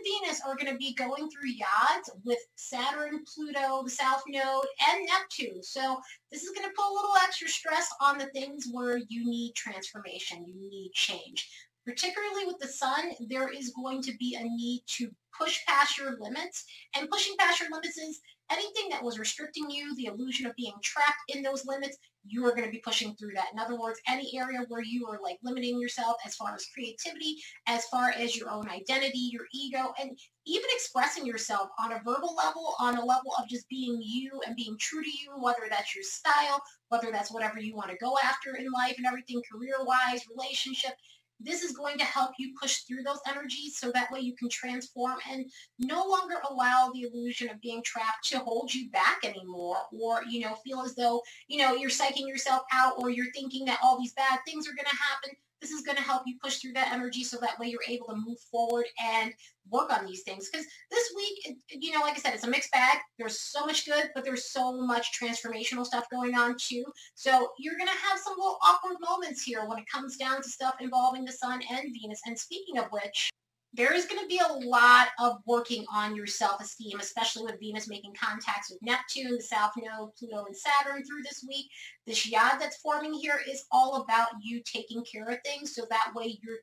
are 0.46 0.56
going 0.56 0.72
to 0.72 0.78
be 0.78 0.94
going 0.94 1.28
through 1.30 1.50
Yods 1.50 2.10
with 2.24 2.38
Saturn, 2.56 3.24
Pluto, 3.32 3.82
the 3.84 3.90
South 3.90 4.22
Node, 4.28 4.66
and 4.90 5.06
Neptune. 5.06 5.62
So 5.62 6.00
this 6.30 6.42
is 6.42 6.50
going 6.50 6.68
to 6.68 6.74
put 6.74 6.90
a 6.90 6.94
little 6.94 7.14
extra 7.22 7.48
stress 7.48 7.88
on 8.00 8.18
the 8.18 8.26
things 8.26 8.68
where 8.70 8.98
you 9.08 9.24
need 9.24 9.54
transformation, 9.54 10.44
you 10.46 10.68
need 10.68 10.92
change. 10.92 11.48
Particularly 11.84 12.46
with 12.46 12.58
the 12.58 12.68
Sun, 12.68 13.12
there 13.28 13.52
is 13.52 13.72
going 13.76 14.02
to 14.02 14.12
be 14.18 14.36
a 14.36 14.42
need 14.42 14.82
to 14.86 15.10
push 15.38 15.60
past 15.66 15.98
your 15.98 16.16
limits. 16.18 16.64
And 16.96 17.10
pushing 17.10 17.34
past 17.38 17.60
your 17.60 17.70
limits 17.70 17.98
is 17.98 18.20
anything 18.50 18.88
that 18.90 19.02
was 19.02 19.18
restricting 19.18 19.68
you, 19.70 19.94
the 19.96 20.06
illusion 20.06 20.46
of 20.46 20.56
being 20.56 20.74
trapped 20.82 21.18
in 21.28 21.42
those 21.42 21.66
limits, 21.66 21.98
you 22.26 22.44
are 22.46 22.54
going 22.54 22.64
to 22.64 22.70
be 22.70 22.82
pushing 22.84 23.14
through 23.14 23.32
that. 23.34 23.48
In 23.52 23.58
other 23.58 23.78
words, 23.78 24.00
any 24.08 24.38
area 24.38 24.60
where 24.68 24.82
you 24.82 25.06
are 25.06 25.20
like 25.22 25.38
limiting 25.42 25.78
yourself 25.80 26.16
as 26.24 26.34
far 26.34 26.54
as 26.54 26.66
creativity, 26.72 27.36
as 27.66 27.84
far 27.86 28.10
as 28.10 28.36
your 28.36 28.50
own 28.50 28.68
identity, 28.68 29.30
your 29.32 29.46
ego, 29.52 29.92
and 30.00 30.18
even 30.46 30.68
expressing 30.74 31.26
yourself 31.26 31.68
on 31.78 31.92
a 31.92 32.02
verbal 32.04 32.34
level, 32.34 32.74
on 32.80 32.96
a 32.96 33.04
level 33.04 33.32
of 33.38 33.48
just 33.48 33.68
being 33.68 34.00
you 34.02 34.40
and 34.46 34.56
being 34.56 34.76
true 34.78 35.02
to 35.02 35.10
you, 35.10 35.32
whether 35.38 35.66
that's 35.68 35.94
your 35.94 36.04
style, 36.04 36.62
whether 36.88 37.10
that's 37.10 37.32
whatever 37.32 37.58
you 37.58 37.74
want 37.74 37.90
to 37.90 37.96
go 37.96 38.16
after 38.22 38.56
in 38.56 38.70
life 38.70 38.94
and 38.96 39.06
everything, 39.06 39.42
career-wise, 39.50 40.24
relationship, 40.34 40.92
this 41.40 41.62
is 41.62 41.72
going 41.72 41.98
to 41.98 42.04
help 42.04 42.32
you 42.38 42.54
push 42.60 42.82
through 42.82 43.02
those 43.02 43.20
energies 43.28 43.78
so 43.78 43.90
that 43.92 44.10
way 44.10 44.20
you 44.20 44.34
can 44.36 44.48
transform 44.48 45.16
and 45.30 45.44
no 45.78 46.06
longer 46.06 46.36
allow 46.50 46.90
the 46.92 47.02
illusion 47.02 47.50
of 47.50 47.60
being 47.60 47.82
trapped 47.84 48.24
to 48.24 48.38
hold 48.38 48.72
you 48.72 48.90
back 48.90 49.24
anymore 49.24 49.76
or, 49.92 50.22
you 50.28 50.40
know, 50.40 50.54
feel 50.64 50.80
as 50.80 50.94
though, 50.94 51.20
you 51.48 51.58
know, 51.58 51.74
you're 51.74 51.90
psyching 51.90 52.28
yourself 52.28 52.62
out 52.72 52.94
or 52.98 53.10
you're 53.10 53.32
thinking 53.32 53.64
that 53.64 53.78
all 53.82 53.98
these 53.98 54.14
bad 54.14 54.38
things 54.46 54.66
are 54.66 54.74
going 54.74 54.86
to 54.88 54.96
happen. 54.96 55.30
This 55.64 55.72
is 55.72 55.80
going 55.80 55.96
to 55.96 56.02
help 56.02 56.24
you 56.26 56.36
push 56.42 56.58
through 56.58 56.74
that 56.74 56.92
energy 56.92 57.24
so 57.24 57.38
that 57.40 57.58
way 57.58 57.68
you're 57.68 57.80
able 57.88 58.08
to 58.08 58.16
move 58.16 58.38
forward 58.50 58.84
and 59.02 59.32
work 59.70 59.90
on 59.90 60.04
these 60.04 60.22
things. 60.22 60.50
Because 60.50 60.66
this 60.90 61.10
week, 61.16 61.56
you 61.70 61.90
know, 61.90 62.00
like 62.00 62.18
I 62.18 62.20
said, 62.20 62.34
it's 62.34 62.44
a 62.44 62.50
mixed 62.50 62.70
bag. 62.70 62.98
There's 63.18 63.40
so 63.40 63.64
much 63.64 63.86
good, 63.86 64.10
but 64.14 64.24
there's 64.24 64.52
so 64.52 64.82
much 64.82 65.18
transformational 65.18 65.86
stuff 65.86 66.04
going 66.12 66.34
on 66.34 66.56
too. 66.60 66.84
So 67.14 67.48
you're 67.58 67.78
going 67.78 67.88
to 67.88 68.08
have 68.10 68.18
some 68.18 68.34
little 68.36 68.58
awkward 68.62 68.98
moments 69.00 69.42
here 69.42 69.66
when 69.66 69.78
it 69.78 69.86
comes 69.90 70.18
down 70.18 70.42
to 70.42 70.48
stuff 70.50 70.74
involving 70.80 71.24
the 71.24 71.32
sun 71.32 71.62
and 71.70 71.94
Venus. 71.98 72.20
And 72.26 72.38
speaking 72.38 72.76
of 72.76 72.84
which, 72.90 73.30
there 73.76 73.92
is 73.92 74.06
going 74.06 74.20
to 74.20 74.28
be 74.28 74.38
a 74.38 74.66
lot 74.66 75.08
of 75.18 75.38
working 75.46 75.84
on 75.92 76.14
your 76.14 76.26
self-esteem, 76.26 77.00
especially 77.00 77.42
with 77.42 77.58
Venus 77.58 77.88
making 77.88 78.14
contacts 78.14 78.70
with 78.70 78.80
Neptune, 78.82 79.36
the 79.36 79.42
South 79.42 79.72
Node, 79.76 80.14
Pluto, 80.16 80.44
and 80.44 80.56
Saturn 80.56 81.04
through 81.04 81.22
this 81.24 81.44
week. 81.46 81.66
This 82.06 82.26
yod 82.26 82.60
that's 82.60 82.76
forming 82.76 83.12
here 83.12 83.40
is 83.48 83.64
all 83.72 84.02
about 84.02 84.28
you 84.40 84.62
taking 84.64 85.04
care 85.04 85.28
of 85.28 85.38
things 85.44 85.74
so 85.74 85.86
that 85.90 86.12
way 86.14 86.38
you're 86.42 86.58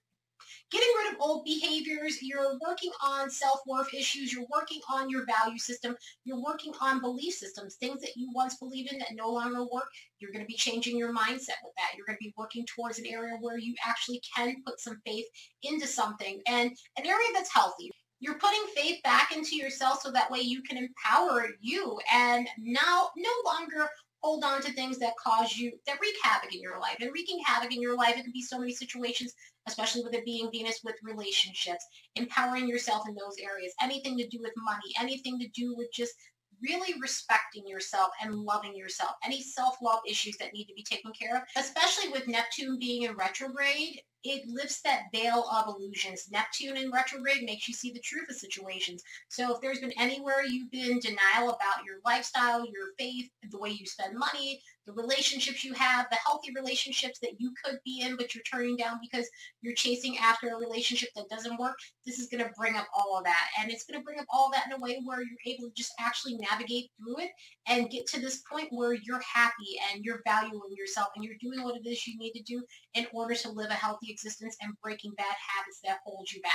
getting 0.72 0.88
rid 0.98 1.13
of 1.13 1.22
old 1.22 1.46
behaviors. 1.46 2.22
You're 2.22 2.58
working 2.65 2.91
on 3.03 3.29
self-worth 3.29 3.93
issues. 3.93 4.34
You're 4.34 4.48
working 4.53 4.81
on 4.91 5.10
your 5.10 5.25
value 5.25 5.58
system. 5.58 5.96
You're 6.24 6.43
working 6.43 6.74
on 6.81 7.01
belief 7.01 7.34
systems, 7.34 7.75
things 7.75 8.01
that 8.01 8.15
you 8.15 8.31
once 8.34 8.58
believed 8.58 8.91
in 8.91 9.00
that 9.00 9.15
no 9.15 9.29
longer 9.29 9.63
work. 9.72 9.89
You're 10.20 10.31
going 10.31 10.43
to 10.43 10.48
be 10.48 10.55
changing 10.55 10.98
your 10.98 11.13
mindset 11.13 11.60
with 11.63 11.74
that. 11.77 11.96
You're 11.96 12.05
going 12.05 12.17
to 12.17 12.24
be 12.24 12.34
working 12.38 12.65
towards 12.65 13.00
an 13.00 13.05
area 13.05 13.38
where 13.39 13.58
you 13.58 13.75
actually 13.86 14.22
can 14.36 14.55
put 14.65 14.79
some 14.79 15.01
faith 15.05 15.25
into 15.63 15.88
something 15.88 16.41
and 16.48 16.72
an 16.98 17.05
area 17.05 17.27
that's 17.34 17.53
healthy. 17.53 17.89
You're 18.20 18.38
putting 18.38 18.62
faith 18.75 19.01
back 19.03 19.36
into 19.36 19.55
yourself 19.55 20.01
so 20.01 20.12
that 20.12 20.29
way 20.29 20.41
you 20.41 20.62
can 20.62 20.77
empower 20.77 21.48
you 21.60 21.98
and 22.13 22.48
now 22.60 23.10
no 23.17 23.31
longer 23.46 23.89
hold 24.22 24.43
on 24.43 24.62
to 24.62 24.72
things 24.74 25.00
that 25.00 25.13
cause 25.17 25.58
you, 25.58 25.72
that 25.88 25.98
wreak 26.00 26.13
havoc 26.24 26.53
in 26.53 26.62
your 26.62 26.79
life. 26.79 26.98
And 27.01 27.10
wreaking 27.12 27.39
havoc 27.43 27.74
in 27.74 27.81
your 27.81 27.98
life, 27.98 28.15
it 28.17 28.22
can 28.22 28.31
be 28.31 28.43
so 28.43 28.60
many 28.60 28.74
situations, 28.74 29.34
especially 29.68 30.03
with 30.03 30.13
it 30.13 30.25
being 30.25 30.50
Venus 30.51 30.80
with 30.84 30.96
relationships, 31.03 31.86
empowering 32.15 32.68
yourself 32.68 33.08
in 33.08 33.15
those 33.15 33.36
areas, 33.41 33.74
anything 33.82 34.18
to 34.18 34.27
do 34.27 34.39
with 34.41 34.53
money, 34.58 34.94
anything 35.00 35.39
to 35.39 35.48
do 35.53 35.75
with 35.75 35.88
just 35.94 36.13
really 36.62 36.94
respecting 37.01 37.68
yourself 37.68 38.10
and 38.22 38.36
loving 38.36 38.75
yourself. 38.75 39.12
Any 39.24 39.41
self-love 39.41 40.01
issues 40.08 40.38
that 40.38 40.53
need 40.53 40.65
to 40.65 40.74
be 40.75 40.84
taken 40.84 41.12
care 41.20 41.38
of, 41.38 41.44
especially 41.58 42.10
with 42.10 42.27
Neptune 42.27 42.77
being 42.80 43.03
in 43.03 43.15
retrograde, 43.15 44.01
it 44.24 44.48
lifts 44.48 44.82
that 44.82 45.04
veil 45.13 45.46
of 45.51 45.75
illusions. 45.75 46.28
Neptune 46.32 46.78
in 46.78 46.92
retrograde 46.92 47.44
makes 47.44 47.68
you 47.68 47.74
see 47.74 47.92
the 47.92 48.00
truth 48.00 48.30
of 48.30 48.36
situations. 48.36 49.04
So 49.30 49.56
if 49.56 49.62
there's 49.62 49.80
been 49.80 49.94
anywhere 49.98 50.44
you've 50.48 50.72
been 50.72 51.00
denial 51.00 51.50
about 51.50 51.86
your 51.86 51.98
lifestyle, 52.06 52.66
your 52.66 52.94
faith, 53.00 53.30
the 53.50 53.58
way 53.58 53.70
you 53.70 53.86
spend 53.86 54.18
money, 54.18 54.62
the 54.88 54.94
relationships 54.94 55.63
you 55.63 55.74
have, 55.74 56.08
the 56.10 56.18
healthy 56.25 56.51
relationships 56.56 57.20
that 57.20 57.40
you 57.40 57.54
could 57.63 57.78
be 57.86 58.01
in 58.01 58.18
but 58.18 58.34
you're 58.34 58.44
turning 58.44 58.75
down 58.75 59.00
because 59.01 59.28
you're 59.62 59.75
chasing 59.75 60.18
after 60.18 60.50
a 60.50 60.58
relationship 60.58 61.10
that 61.16 61.30
doesn't 61.30 61.60
work, 61.60 61.78
this 62.06 62.20
is 62.20 62.28
going 62.30 62.44
to 62.44 62.51
bring 62.58 62.75
up 62.75 62.88
all 62.98 63.18
of 63.18 63.24
that. 63.24 63.48
And 63.60 63.72
it's 63.72 63.86
going 63.86 64.00
to 64.00 64.04
bring 64.04 64.20
up 64.20 64.25
all 64.30 64.50
that 64.51 64.66
in 64.66 64.74
a 64.74 64.80
way 64.80 65.00
where 65.04 65.20
you're 65.20 65.54
able 65.54 65.68
to 65.68 65.74
just 65.75 65.94
actually 66.00 66.38
navigate 66.38 66.90
through 66.98 67.24
it 67.24 67.30
and 67.68 67.90
get 67.90 68.08
to 68.08 68.20
this 68.20 68.42
point 68.51 68.68
where 68.72 68.94
you're 68.94 69.22
happy 69.22 69.80
and 69.92 70.04
you're 70.04 70.22
valuing 70.25 70.62
yourself 70.75 71.10
and 71.16 71.24
you're 71.24 71.36
doing 71.40 71.63
what 71.63 71.75
it 71.75 71.88
is 71.88 72.08
you 72.08 72.18
need 72.18 72.34
to 72.34 72.44
do 72.44 72.63
in 72.96 73.08
order 73.13 73.36
to 73.36 73.51
live 73.51 73.70
a 73.70 73.75
healthy 73.75 74.11
existence 74.12 74.56
and 74.62 74.74
breaking 74.84 75.13
bad 75.18 75.25
habits 75.25 75.80
that 75.84 76.00
hold 76.06 76.27
you 76.32 76.41
back. 76.41 76.53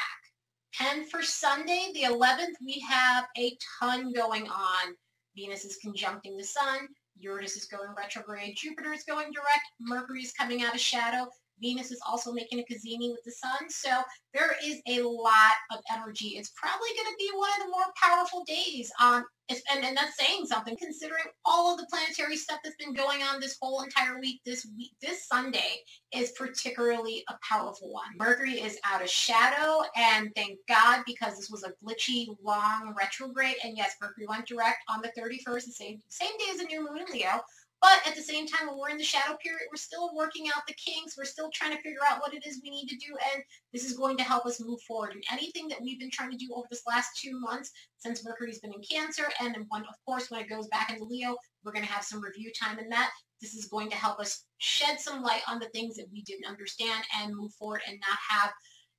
And 0.81 1.11
for 1.11 1.23
Sunday, 1.23 1.91
the 1.95 2.03
11th, 2.03 2.55
we 2.65 2.85
have 2.89 3.27
a 3.39 3.57
ton 3.81 4.13
going 4.13 4.47
on. 4.49 4.95
Venus 5.35 5.65
is 5.65 5.79
conjuncting 5.85 6.37
the 6.37 6.45
sun. 6.45 6.87
Uranus 7.19 7.57
is 7.57 7.65
going 7.65 7.89
retrograde. 7.97 8.57
Jupiter 8.57 8.93
is 8.93 9.05
going 9.05 9.33
direct. 9.33 9.67
Mercury 9.81 10.23
is 10.23 10.33
coming 10.33 10.63
out 10.63 10.75
of 10.75 10.81
shadow. 10.81 11.27
Venus 11.61 11.91
is 11.91 12.01
also 12.07 12.33
making 12.33 12.61
a 12.61 12.63
cazimi 12.63 13.11
with 13.11 13.25
the 13.25 13.33
sun. 13.33 13.69
So 13.69 13.91
there 14.35 14.57
is 14.65 14.81
a 14.89 15.03
lot 15.03 15.55
of 15.73 15.79
energy. 15.95 16.37
It's 16.37 16.53
probably 16.57 16.89
going 16.97 17.13
to 17.13 17.17
be 17.19 17.31
one 17.35 17.51
of 17.59 17.67
the 17.67 17.73
more 17.73 17.93
powerful 18.01 18.45
days 18.45 18.91
um, 19.01 19.17
on, 19.17 19.25
and, 19.73 19.85
and 19.85 19.97
that's 19.97 20.17
saying 20.19 20.47
something 20.47 20.77
considering 20.77 21.25
all 21.45 21.73
of 21.73 21.79
the 21.79 21.87
planetary 21.91 22.37
stuff 22.37 22.59
that's 22.65 22.77
been 22.77 22.95
going 22.95 23.23
on 23.23 23.41
this 23.41 23.57
whole 23.61 23.83
entire 23.83 24.19
week. 24.21 24.41
This 24.45 24.67
week, 24.77 24.93
this 25.01 25.27
Sunday 25.27 25.83
is 26.15 26.33
particularly 26.33 27.25
a 27.29 27.35
powerful 27.49 27.93
one. 27.93 28.17
Mercury 28.19 28.61
is 28.61 28.79
out 28.85 29.03
of 29.03 29.09
shadow 29.09 29.83
and 29.97 30.31
thank 30.35 30.59
God 30.69 31.03
because 31.07 31.37
this 31.37 31.51
was 31.51 31.65
a 31.65 31.73
glitchy, 31.85 32.29
long 32.43 32.95
retrograde. 32.99 33.57
And 33.65 33.77
yes, 33.77 33.95
Mercury 34.01 34.27
went 34.29 34.47
direct 34.47 34.79
on 34.89 35.01
the 35.01 35.13
31st, 35.21 35.65
the 35.65 35.73
same, 35.73 36.03
same 36.09 36.37
day 36.39 36.47
as 36.53 36.61
a 36.61 36.65
new 36.65 36.81
moon 36.81 37.05
in 37.07 37.13
Leo. 37.13 37.41
But 37.83 38.01
at 38.07 38.17
the 38.17 38.23
same 38.23 38.47
time, 38.47 38.69
when 38.69 38.79
we're 38.79 38.89
in 38.89 38.97
the 38.97 39.05
shadow 39.05 39.37
period, 39.43 39.69
we're 39.71 39.77
still 39.77 40.15
working 40.15 40.47
out 40.49 40.67
the 40.67 40.75
kinks. 40.75 41.17
We're 41.17 41.25
still 41.25 41.51
trying 41.53 41.77
to 41.77 41.83
figure 41.83 42.01
out 42.09 42.21
what 42.21 42.35
it 42.35 42.47
is 42.47 42.61
we 42.63 42.71
need 42.71 42.89
to 42.89 42.97
do. 42.97 43.15
And 43.35 43.43
this 43.73 43.85
is 43.85 43.97
going 43.97 44.17
to 44.17 44.25
help 44.25 44.47
us 44.47 44.61
move 44.61 44.81
forward. 44.83 45.13
And 45.13 45.23
anything 45.31 45.69
that 45.69 45.81
we've 45.83 46.01
been 46.01 46.11
trying 46.11 46.31
to 46.31 46.37
do 46.37 46.53
over 46.55 46.67
this 46.71 46.87
last 46.87 47.21
two 47.21 47.39
months 47.39 47.71
since 47.99 48.25
Mercury's 48.25 48.61
been 48.61 48.73
in 48.73 48.83
Cancer, 48.91 49.29
and 49.41 49.57
when, 49.69 49.83
of 49.83 49.95
course, 50.07 50.31
when 50.31 50.41
it 50.41 50.49
goes 50.49 50.69
back 50.69 50.91
into 50.91 51.05
Leo, 51.05 51.37
we're 51.65 51.73
going 51.73 51.85
to 51.85 51.93
have 51.93 52.05
some 52.05 52.23
review 52.23 52.51
time 52.61 52.79
in 52.79 52.89
that. 52.89 53.11
This 53.41 53.55
is 53.55 53.67
going 53.67 53.91
to 53.91 53.97
help 53.97 54.19
us 54.21 54.45
shed 54.59 54.99
some 54.99 55.23
light 55.23 55.43
on 55.47 55.59
the 55.59 55.69
things 55.69 55.97
that 55.97 56.07
we 56.11 56.23
didn't 56.23 56.47
understand 56.47 57.05
and 57.21 57.37
move 57.37 57.53
forward 57.53 57.83
and 57.87 57.99
not 58.01 58.19
have 58.31 58.53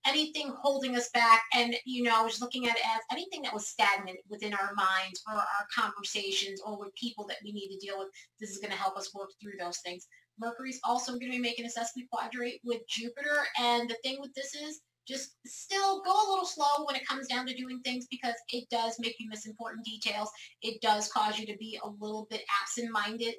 anything 0.07 0.53
holding 0.61 0.95
us 0.95 1.09
back. 1.13 1.43
And, 1.55 1.75
you 1.85 2.03
know, 2.03 2.23
was 2.23 2.41
looking 2.41 2.67
at 2.67 2.75
it 2.75 2.83
as 2.95 3.01
anything 3.11 3.41
that 3.43 3.53
was 3.53 3.69
stagnant 3.69 4.19
within 4.29 4.53
our 4.53 4.73
minds 4.75 5.21
or 5.27 5.35
our 5.35 5.67
conversations 5.75 6.61
or 6.65 6.79
with 6.79 6.95
people 6.95 7.25
that 7.27 7.37
we 7.43 7.51
need 7.51 7.69
to 7.69 7.85
deal 7.85 7.99
with. 7.99 8.07
This 8.39 8.51
is 8.51 8.59
going 8.59 8.71
to 8.71 8.77
help 8.77 8.97
us 8.97 9.13
work 9.13 9.29
through 9.41 9.53
those 9.59 9.79
things. 9.79 10.07
Mercury's 10.39 10.79
also 10.83 11.13
going 11.13 11.31
to 11.31 11.37
be 11.37 11.39
making 11.39 11.65
a 11.65 11.69
sesquiquadrate 11.69 12.59
with 12.63 12.81
Jupiter. 12.87 13.45
And 13.59 13.89
the 13.89 13.97
thing 14.03 14.17
with 14.19 14.33
this 14.33 14.53
is 14.53 14.81
just 15.07 15.37
still 15.45 16.01
go 16.03 16.11
a 16.11 16.29
little 16.29 16.45
slow 16.45 16.85
when 16.85 16.95
it 16.95 17.07
comes 17.07 17.27
down 17.27 17.45
to 17.47 17.55
doing 17.55 17.79
things 17.83 18.05
because 18.11 18.35
it 18.49 18.65
does 18.69 18.97
make 18.99 19.15
you 19.19 19.29
miss 19.29 19.47
important 19.47 19.85
details. 19.85 20.29
It 20.61 20.81
does 20.81 21.11
cause 21.11 21.39
you 21.39 21.45
to 21.47 21.57
be 21.57 21.79
a 21.81 21.87
little 21.87 22.27
bit 22.29 22.43
absent-minded 22.61 23.35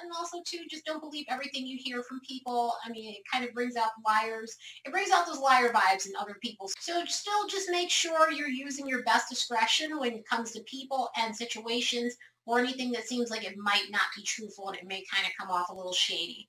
and 0.00 0.10
also 0.16 0.38
too 0.44 0.64
just 0.70 0.84
don't 0.84 1.00
believe 1.00 1.26
everything 1.28 1.66
you 1.66 1.78
hear 1.82 2.02
from 2.02 2.20
people. 2.20 2.74
I 2.84 2.90
mean 2.90 3.14
it 3.14 3.22
kind 3.32 3.44
of 3.44 3.54
brings 3.54 3.76
out 3.76 3.90
liars. 4.06 4.56
It 4.84 4.92
brings 4.92 5.10
out 5.10 5.26
those 5.26 5.38
liar 5.38 5.72
vibes 5.72 6.06
in 6.06 6.12
other 6.18 6.36
people. 6.42 6.70
So 6.78 7.04
still 7.06 7.46
just 7.48 7.70
make 7.70 7.90
sure 7.90 8.30
you're 8.30 8.48
using 8.48 8.86
your 8.86 9.02
best 9.04 9.28
discretion 9.28 9.98
when 9.98 10.12
it 10.14 10.28
comes 10.28 10.52
to 10.52 10.60
people 10.60 11.10
and 11.16 11.34
situations 11.34 12.16
or 12.46 12.58
anything 12.58 12.92
that 12.92 13.06
seems 13.06 13.30
like 13.30 13.44
it 13.44 13.56
might 13.56 13.86
not 13.90 14.02
be 14.16 14.22
truthful 14.22 14.68
and 14.68 14.76
it 14.76 14.86
may 14.86 15.02
kind 15.12 15.26
of 15.26 15.32
come 15.38 15.50
off 15.50 15.70
a 15.70 15.74
little 15.74 15.92
shady. 15.92 16.48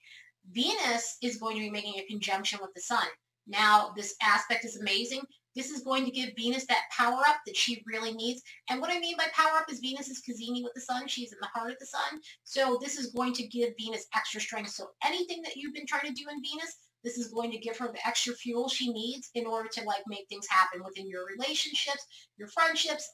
Venus 0.51 1.17
is 1.21 1.37
going 1.37 1.55
to 1.55 1.61
be 1.61 1.69
making 1.69 1.99
a 1.99 2.05
conjunction 2.05 2.59
with 2.61 2.73
the 2.73 2.81
sun. 2.81 3.07
Now 3.47 3.93
this 3.95 4.15
aspect 4.21 4.65
is 4.65 4.77
amazing 4.77 5.21
this 5.57 5.71
is 5.71 5.83
going 5.83 6.05
to 6.05 6.11
give 6.11 6.31
Venus 6.37 6.67
that 6.67 6.85
power 6.97 7.21
up 7.29 7.37
that 7.47 7.57
she 7.57 7.83
really 7.87 8.13
needs. 8.13 8.43
And 8.71 8.81
what 8.81 8.91
I 8.91 8.99
mean 9.01 9.17
by 9.17 9.27
power 9.35 9.59
up 9.59 9.71
is 9.71 9.81
Venus 9.81 10.09
is 10.09 10.23
cazimi 10.29 10.63
with 10.63 10.75
the 10.75 10.81
sun. 10.81 11.09
She's 11.09 11.33
in 11.33 11.39
the 11.41 11.49
heart 11.49 11.71
of 11.73 11.79
the 11.81 11.87
sun. 11.87 12.21
So 12.45 12.79
this 12.81 12.97
is 12.99 13.13
going 13.13 13.33
to 13.35 13.47
give 13.49 13.73
Venus 13.79 14.07
extra 14.15 14.41
strength. 14.41 14.71
So 14.71 14.89
anything 15.05 15.43
that 15.43 15.57
you've 15.57 15.75
been 15.75 15.87
trying 15.87 16.07
to 16.07 16.13
do 16.13 16.29
in 16.31 16.43
Venus, 16.43 16.77
This 17.03 17.17
is 17.17 17.29
going 17.33 17.51
to 17.51 17.59
give 17.59 17.77
her 17.79 17.89
the 17.91 18.07
extra 18.07 18.35
fuel 18.35 18.69
she 18.69 18.91
needs 18.93 19.29
in 19.35 19.47
order 19.47 19.69
to 19.73 19.83
like 19.85 20.03
make 20.07 20.27
things 20.29 20.47
happen 20.49 20.83
within 20.85 21.09
your 21.09 21.25
relationships, 21.27 22.05
your 22.37 22.49
friendships, 22.49 23.09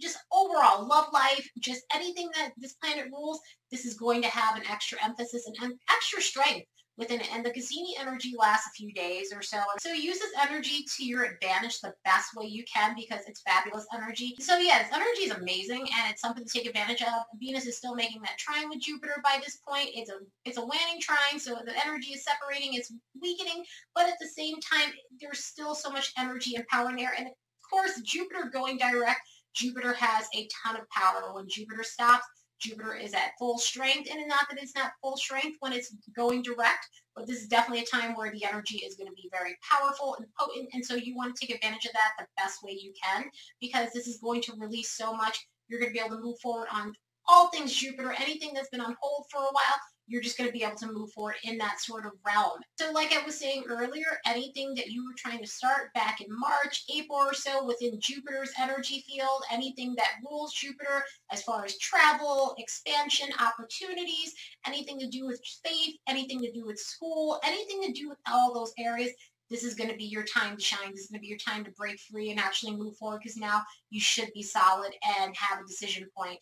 just 0.00 0.18
overall 0.32 0.86
love 0.88 1.06
life, 1.12 1.48
just 1.60 1.82
anything 1.94 2.30
that 2.36 2.52
this 2.58 2.74
planet 2.74 3.08
rules, 3.12 3.40
this 3.72 3.86
is 3.86 3.96
going 3.96 4.22
to 4.22 4.28
have 4.28 4.56
an 4.56 4.64
extra 4.70 4.98
emphasis 5.04 5.46
and 5.46 5.74
extra 5.90 6.22
strength 6.22 6.66
within 6.98 7.20
it. 7.20 7.28
And 7.32 7.44
the 7.44 7.50
cazimi 7.50 7.98
energy 7.98 8.34
lasts 8.36 8.66
a 8.66 8.76
few 8.76 8.92
days 8.92 9.32
or 9.32 9.40
so. 9.40 9.58
So 9.80 9.92
use 9.92 10.18
this 10.18 10.32
energy 10.48 10.84
to 10.96 11.04
your 11.04 11.24
advantage 11.24 11.80
the 11.80 11.94
best 12.04 12.34
way 12.36 12.46
you 12.46 12.64
can 12.72 12.94
because 12.96 13.20
it's 13.26 13.40
fabulous 13.42 13.86
energy. 13.94 14.34
So 14.40 14.58
yeah, 14.58 14.82
this 14.82 14.92
energy 14.92 15.22
is 15.22 15.32
amazing 15.32 15.80
and 15.80 16.10
it's 16.10 16.20
something 16.20 16.44
to 16.44 16.50
take 16.50 16.66
advantage 16.66 17.02
of. 17.02 17.22
Venus 17.40 17.66
is 17.66 17.78
still 17.78 17.94
making 17.94 18.20
that 18.22 18.38
trine 18.38 18.68
with 18.68 18.80
Jupiter 18.80 19.22
by 19.24 19.40
this 19.42 19.58
point. 19.66 19.90
It's 19.94 20.10
a 20.10 20.18
it's 20.44 20.58
a 20.58 20.62
waning 20.62 21.00
trine, 21.00 21.38
so 21.38 21.56
the 21.64 21.86
energy 21.86 22.12
is 22.12 22.24
separating, 22.24 22.74
it's 22.74 22.92
weakening, 23.20 23.64
but 23.94 24.08
at 24.08 24.18
the 24.20 24.28
same 24.28 24.56
time, 24.60 24.92
there's 25.20 25.44
still 25.44 25.74
so 25.74 25.90
much 25.90 26.12
energy 26.18 26.56
and 26.56 26.66
power 26.68 26.90
in 26.90 26.96
there. 26.96 27.12
And 27.16 27.28
of 27.28 27.32
course, 27.70 28.00
Jupiter 28.02 28.50
going 28.52 28.78
direct, 28.78 29.20
Jupiter 29.54 29.92
has 29.94 30.26
a 30.34 30.48
ton 30.64 30.76
of 30.76 30.88
power. 30.90 31.34
When 31.34 31.46
Jupiter 31.48 31.82
stops, 31.82 32.24
Jupiter 32.60 32.94
is 32.94 33.14
at 33.14 33.32
full 33.38 33.58
strength, 33.58 34.08
and 34.10 34.26
not 34.28 34.46
that 34.50 34.60
it's 34.60 34.74
not 34.74 34.92
full 35.00 35.16
strength 35.16 35.56
when 35.60 35.72
it's 35.72 35.94
going 36.16 36.42
direct, 36.42 36.88
but 37.14 37.26
this 37.26 37.40
is 37.40 37.48
definitely 37.48 37.84
a 37.84 37.96
time 37.96 38.14
where 38.14 38.30
the 38.30 38.44
energy 38.44 38.78
is 38.78 38.96
going 38.96 39.08
to 39.08 39.14
be 39.14 39.30
very 39.32 39.56
powerful 39.68 40.16
and 40.18 40.26
potent, 40.38 40.68
and 40.72 40.84
so 40.84 40.94
you 40.94 41.16
want 41.16 41.34
to 41.34 41.46
take 41.46 41.54
advantage 41.54 41.84
of 41.84 41.92
that 41.92 42.12
the 42.18 42.26
best 42.36 42.62
way 42.62 42.72
you 42.72 42.92
can, 43.02 43.24
because 43.60 43.92
this 43.92 44.06
is 44.06 44.18
going 44.18 44.40
to 44.42 44.52
release 44.58 44.96
so 44.96 45.14
much. 45.14 45.46
You're 45.68 45.80
going 45.80 45.92
to 45.92 45.98
be 45.98 46.04
able 46.04 46.16
to 46.16 46.22
move 46.22 46.38
forward 46.40 46.68
on 46.72 46.94
all 47.28 47.48
things 47.48 47.74
Jupiter, 47.74 48.14
anything 48.18 48.52
that's 48.54 48.70
been 48.70 48.80
on 48.80 48.96
hold 49.00 49.26
for 49.30 49.38
a 49.38 49.52
while, 49.52 49.80
you're 50.08 50.22
just 50.22 50.38
going 50.38 50.48
to 50.48 50.52
be 50.52 50.64
able 50.64 50.76
to 50.76 50.90
move 50.90 51.12
forward 51.12 51.34
in 51.44 51.58
that 51.58 51.80
sort 51.80 52.06
of 52.06 52.12
realm. 52.26 52.58
So 52.78 52.90
like 52.92 53.12
I 53.12 53.24
was 53.24 53.38
saying 53.38 53.64
earlier, 53.68 54.18
anything 54.26 54.74
that 54.74 54.88
you 54.88 55.04
were 55.04 55.14
trying 55.18 55.40
to 55.40 55.46
start 55.46 55.92
back 55.94 56.20
in 56.22 56.26
March, 56.30 56.84
April 56.94 57.18
or 57.18 57.34
so 57.34 57.64
within 57.66 58.00
Jupiter's 58.00 58.50
energy 58.58 59.04
field, 59.06 59.42
anything 59.52 59.94
that 59.96 60.14
rules 60.28 60.54
Jupiter 60.54 61.04
as 61.30 61.42
far 61.42 61.64
as 61.66 61.78
travel, 61.78 62.54
expansion, 62.58 63.28
opportunities, 63.38 64.32
anything 64.66 64.98
to 64.98 65.08
do 65.08 65.26
with 65.26 65.40
faith, 65.62 65.96
anything 66.08 66.40
to 66.40 66.50
do 66.52 66.64
with 66.64 66.78
school, 66.78 67.38
anything 67.44 67.82
to 67.82 67.92
do 67.92 68.08
with 68.08 68.18
all 68.32 68.54
those 68.54 68.72
areas, 68.78 69.10
this 69.50 69.64
is 69.64 69.74
going 69.74 69.90
to 69.90 69.96
be 69.96 70.04
your 70.04 70.24
time 70.24 70.56
to 70.56 70.62
shine. 70.62 70.90
This 70.90 71.02
is 71.02 71.08
going 71.08 71.20
to 71.20 71.22
be 71.22 71.28
your 71.28 71.38
time 71.38 71.64
to 71.64 71.70
break 71.72 71.98
free 72.00 72.30
and 72.30 72.38
actually 72.38 72.76
move 72.76 72.96
forward 72.96 73.20
because 73.22 73.36
now 73.36 73.62
you 73.90 74.00
should 74.00 74.30
be 74.34 74.42
solid 74.42 74.92
and 75.20 75.34
have 75.36 75.60
a 75.60 75.66
decision 75.66 76.06
point. 76.16 76.38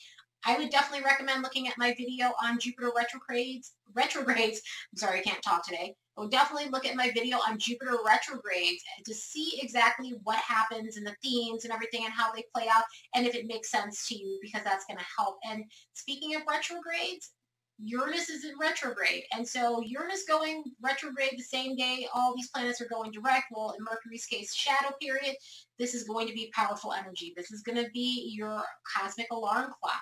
I 0.47 0.57
would 0.57 0.71
definitely 0.71 1.05
recommend 1.05 1.43
looking 1.43 1.67
at 1.67 1.77
my 1.77 1.93
video 1.99 2.33
on 2.41 2.61
Jupiter 2.61 2.93
retrogrades. 2.97 3.73
Retrogrades. 3.95 4.63
I'm 4.93 4.97
sorry, 4.97 5.19
I 5.19 5.23
can't 5.23 5.43
talk 5.43 5.67
today. 5.67 5.97
I 6.17 6.21
would 6.21 6.31
definitely 6.31 6.71
look 6.71 6.87
at 6.87 6.95
my 6.95 7.11
video 7.11 7.39
on 7.39 7.59
Jupiter 7.59 7.99
retrogrades 8.07 8.81
to 9.05 9.13
see 9.13 9.59
exactly 9.61 10.15
what 10.23 10.39
happens 10.39 10.97
and 10.97 11.05
the 11.05 11.17
themes 11.21 11.65
and 11.65 11.73
everything 11.73 12.05
and 12.05 12.13
how 12.13 12.33
they 12.33 12.45
play 12.55 12.69
out 12.73 12.85
and 13.15 13.27
if 13.27 13.35
it 13.35 13.49
makes 13.49 13.73
sense 13.73 14.07
to 14.07 14.15
you 14.17 14.39
because 14.41 14.63
that's 14.63 14.85
going 14.87 14.99
to 14.99 15.05
help. 15.19 15.37
And 15.45 15.65
speaking 15.95 16.37
of 16.37 16.43
retrogrades, 16.49 17.33
Uranus 17.79 18.31
is 18.31 18.45
in 18.45 18.55
retrograde. 18.59 19.25
And 19.35 19.47
so 19.47 19.83
Uranus 19.83 20.25
going 20.27 20.65
retrograde 20.81 21.33
the 21.37 21.43
same 21.43 21.77
day 21.77 22.09
all 22.15 22.35
these 22.35 22.49
planets 22.51 22.81
are 22.81 22.89
going 22.89 23.11
direct. 23.11 23.47
Well, 23.51 23.75
in 23.77 23.85
Mercury's 23.85 24.25
case, 24.25 24.55
shadow 24.55 24.95
period, 25.03 25.35
this 25.79 25.93
is 25.93 26.05
going 26.05 26.27
to 26.29 26.33
be 26.33 26.53
powerful 26.55 26.93
energy. 26.93 27.35
This 27.37 27.51
is 27.51 27.63
going 27.63 27.77
to 27.77 27.91
be 27.93 28.33
your 28.35 28.63
cosmic 28.97 29.27
alarm 29.31 29.73
clock 29.83 30.01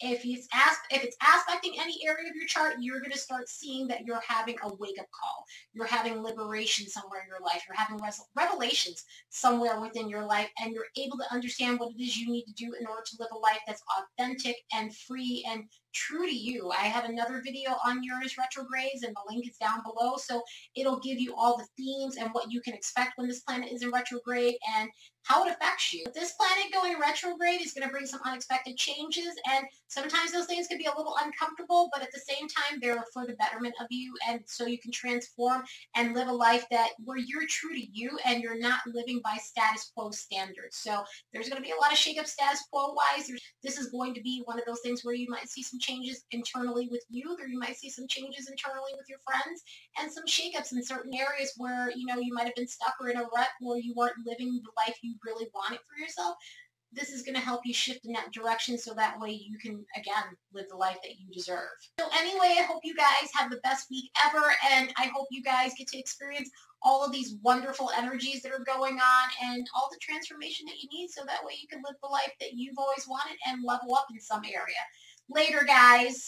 if 0.00 0.24
it's 0.24 0.48
asp- 0.52 0.86
if 0.90 1.04
it's 1.04 1.16
aspecting 1.22 1.74
any 1.78 1.98
area 2.06 2.28
of 2.28 2.36
your 2.36 2.46
chart, 2.46 2.76
you're 2.80 3.00
going 3.00 3.12
to 3.12 3.18
start 3.18 3.48
seeing 3.48 3.86
that 3.88 4.04
you're 4.04 4.22
having 4.26 4.56
a 4.62 4.74
wake 4.76 4.98
up 4.98 5.06
call. 5.10 5.44
You're 5.72 5.86
having 5.86 6.22
liberation 6.22 6.88
somewhere 6.88 7.20
in 7.22 7.28
your 7.28 7.40
life. 7.40 7.62
You're 7.66 7.76
having 7.76 8.02
res- 8.02 8.24
revelations 8.36 9.04
somewhere 9.30 9.80
within 9.80 10.08
your 10.08 10.24
life, 10.24 10.50
and 10.60 10.72
you're 10.72 10.86
able 10.96 11.18
to 11.18 11.32
understand 11.32 11.78
what 11.78 11.92
it 11.92 12.02
is 12.02 12.16
you 12.16 12.30
need 12.30 12.44
to 12.44 12.52
do 12.54 12.74
in 12.80 12.86
order 12.86 13.02
to 13.06 13.16
live 13.18 13.30
a 13.32 13.38
life 13.38 13.60
that's 13.66 13.82
authentic 13.98 14.56
and 14.72 14.94
free 14.94 15.44
and 15.48 15.64
true 15.94 16.26
to 16.26 16.34
you. 16.34 16.70
I 16.70 16.84
have 16.84 17.04
another 17.04 17.42
video 17.44 17.70
on 17.84 18.02
Uranus 18.02 18.38
retrogrades, 18.38 19.02
and 19.02 19.14
the 19.14 19.34
link 19.34 19.48
is 19.48 19.56
down 19.56 19.82
below, 19.82 20.16
so 20.16 20.42
it'll 20.76 21.00
give 21.00 21.18
you 21.18 21.34
all 21.36 21.56
the 21.56 21.66
themes 21.76 22.16
and 22.16 22.30
what 22.32 22.50
you 22.50 22.60
can 22.60 22.74
expect 22.74 23.12
when 23.16 23.28
this 23.28 23.40
planet 23.40 23.72
is 23.72 23.82
in 23.82 23.90
retrograde 23.90 24.54
and 24.76 24.90
how 25.24 25.44
it 25.44 25.52
affects 25.52 25.92
you. 25.92 26.06
This 26.14 26.32
planet 26.32 26.72
going 26.72 26.98
retrograde 26.98 27.60
is 27.60 27.74
going 27.74 27.86
to 27.86 27.92
bring 27.92 28.06
some 28.06 28.20
unexpected 28.24 28.78
changes, 28.78 29.34
and 29.52 29.66
sometimes 29.88 30.32
those 30.32 30.46
things 30.46 30.66
can 30.66 30.78
be 30.78 30.86
a 30.86 30.96
little 30.96 31.16
uncomfortable, 31.22 31.90
but 31.92 32.02
at 32.02 32.08
the 32.12 32.20
same 32.20 32.48
time, 32.48 32.78
they're 32.80 33.04
for 33.12 33.26
the 33.26 33.34
betterment 33.34 33.74
of 33.80 33.86
you, 33.90 34.14
and 34.28 34.40
so 34.46 34.66
you 34.66 34.78
can 34.78 34.92
transform 34.92 35.62
and 35.96 36.14
live 36.14 36.28
a 36.28 36.32
life 36.32 36.64
that 36.70 36.90
where 37.04 37.18
you're 37.18 37.46
true 37.48 37.74
to 37.74 37.86
you 37.92 38.18
and 38.24 38.42
you're 38.42 38.58
not 38.58 38.80
living 38.86 39.20
by 39.22 39.36
status 39.42 39.90
quo 39.94 40.10
standards. 40.10 40.76
So 40.76 41.02
there's 41.32 41.48
going 41.48 41.60
to 41.62 41.66
be 41.66 41.74
a 41.74 41.80
lot 41.80 41.92
of 41.92 41.98
shake-up 41.98 42.26
status 42.26 42.64
quo-wise. 42.72 43.30
This 43.62 43.78
is 43.78 43.90
going 43.90 44.14
to 44.14 44.22
be 44.22 44.42
one 44.46 44.58
of 44.58 44.64
those 44.66 44.80
things 44.80 45.04
where 45.04 45.14
you 45.14 45.28
might 45.28 45.48
see 45.48 45.62
some 45.62 45.77
changes 45.78 46.24
internally 46.30 46.88
with 46.90 47.04
you, 47.08 47.36
or 47.38 47.46
you 47.46 47.58
might 47.58 47.76
see 47.76 47.90
some 47.90 48.06
changes 48.08 48.48
internally 48.48 48.92
with 48.96 49.08
your 49.08 49.18
friends, 49.26 49.62
and 49.98 50.10
some 50.10 50.26
shake-ups 50.26 50.72
in 50.72 50.82
certain 50.82 51.14
areas 51.14 51.52
where, 51.56 51.90
you 51.94 52.06
know, 52.06 52.18
you 52.18 52.34
might 52.34 52.46
have 52.46 52.54
been 52.54 52.68
stuck 52.68 52.94
or 53.00 53.08
in 53.08 53.16
a 53.16 53.22
rut 53.22 53.48
where 53.60 53.78
you 53.78 53.94
weren't 53.96 54.26
living 54.26 54.60
the 54.62 54.70
life 54.76 54.96
you 55.02 55.14
really 55.24 55.48
want 55.54 55.74
it 55.74 55.80
for 55.88 56.00
yourself, 56.00 56.36
this 56.92 57.10
is 57.10 57.22
going 57.22 57.34
to 57.34 57.40
help 57.40 57.60
you 57.64 57.74
shift 57.74 58.06
in 58.06 58.12
that 58.12 58.32
direction 58.32 58.78
so 58.78 58.94
that 58.94 59.20
way 59.20 59.30
you 59.30 59.58
can, 59.58 59.84
again, 59.94 60.24
live 60.54 60.66
the 60.70 60.76
life 60.76 60.96
that 61.02 61.18
you 61.18 61.26
deserve. 61.32 61.68
So 62.00 62.06
anyway, 62.18 62.56
I 62.58 62.62
hope 62.62 62.80
you 62.82 62.94
guys 62.94 63.28
have 63.34 63.50
the 63.50 63.60
best 63.62 63.90
week 63.90 64.10
ever, 64.24 64.42
and 64.72 64.92
I 64.96 65.10
hope 65.14 65.26
you 65.30 65.42
guys 65.42 65.72
get 65.76 65.88
to 65.88 65.98
experience 65.98 66.50
all 66.80 67.04
of 67.04 67.12
these 67.12 67.34
wonderful 67.42 67.90
energies 67.96 68.40
that 68.42 68.52
are 68.52 68.64
going 68.64 68.94
on 68.94 69.28
and 69.42 69.66
all 69.74 69.88
the 69.90 69.98
transformation 70.00 70.64
that 70.66 70.80
you 70.80 70.88
need 70.92 71.08
so 71.10 71.22
that 71.26 71.44
way 71.44 71.52
you 71.60 71.68
can 71.68 71.82
live 71.84 71.96
the 72.02 72.08
life 72.08 72.32
that 72.40 72.54
you've 72.54 72.78
always 72.78 73.06
wanted 73.08 73.36
and 73.46 73.64
level 73.64 73.94
up 73.94 74.06
in 74.10 74.20
some 74.20 74.44
area. 74.44 74.82
Later, 75.30 75.64
guys. 75.66 76.24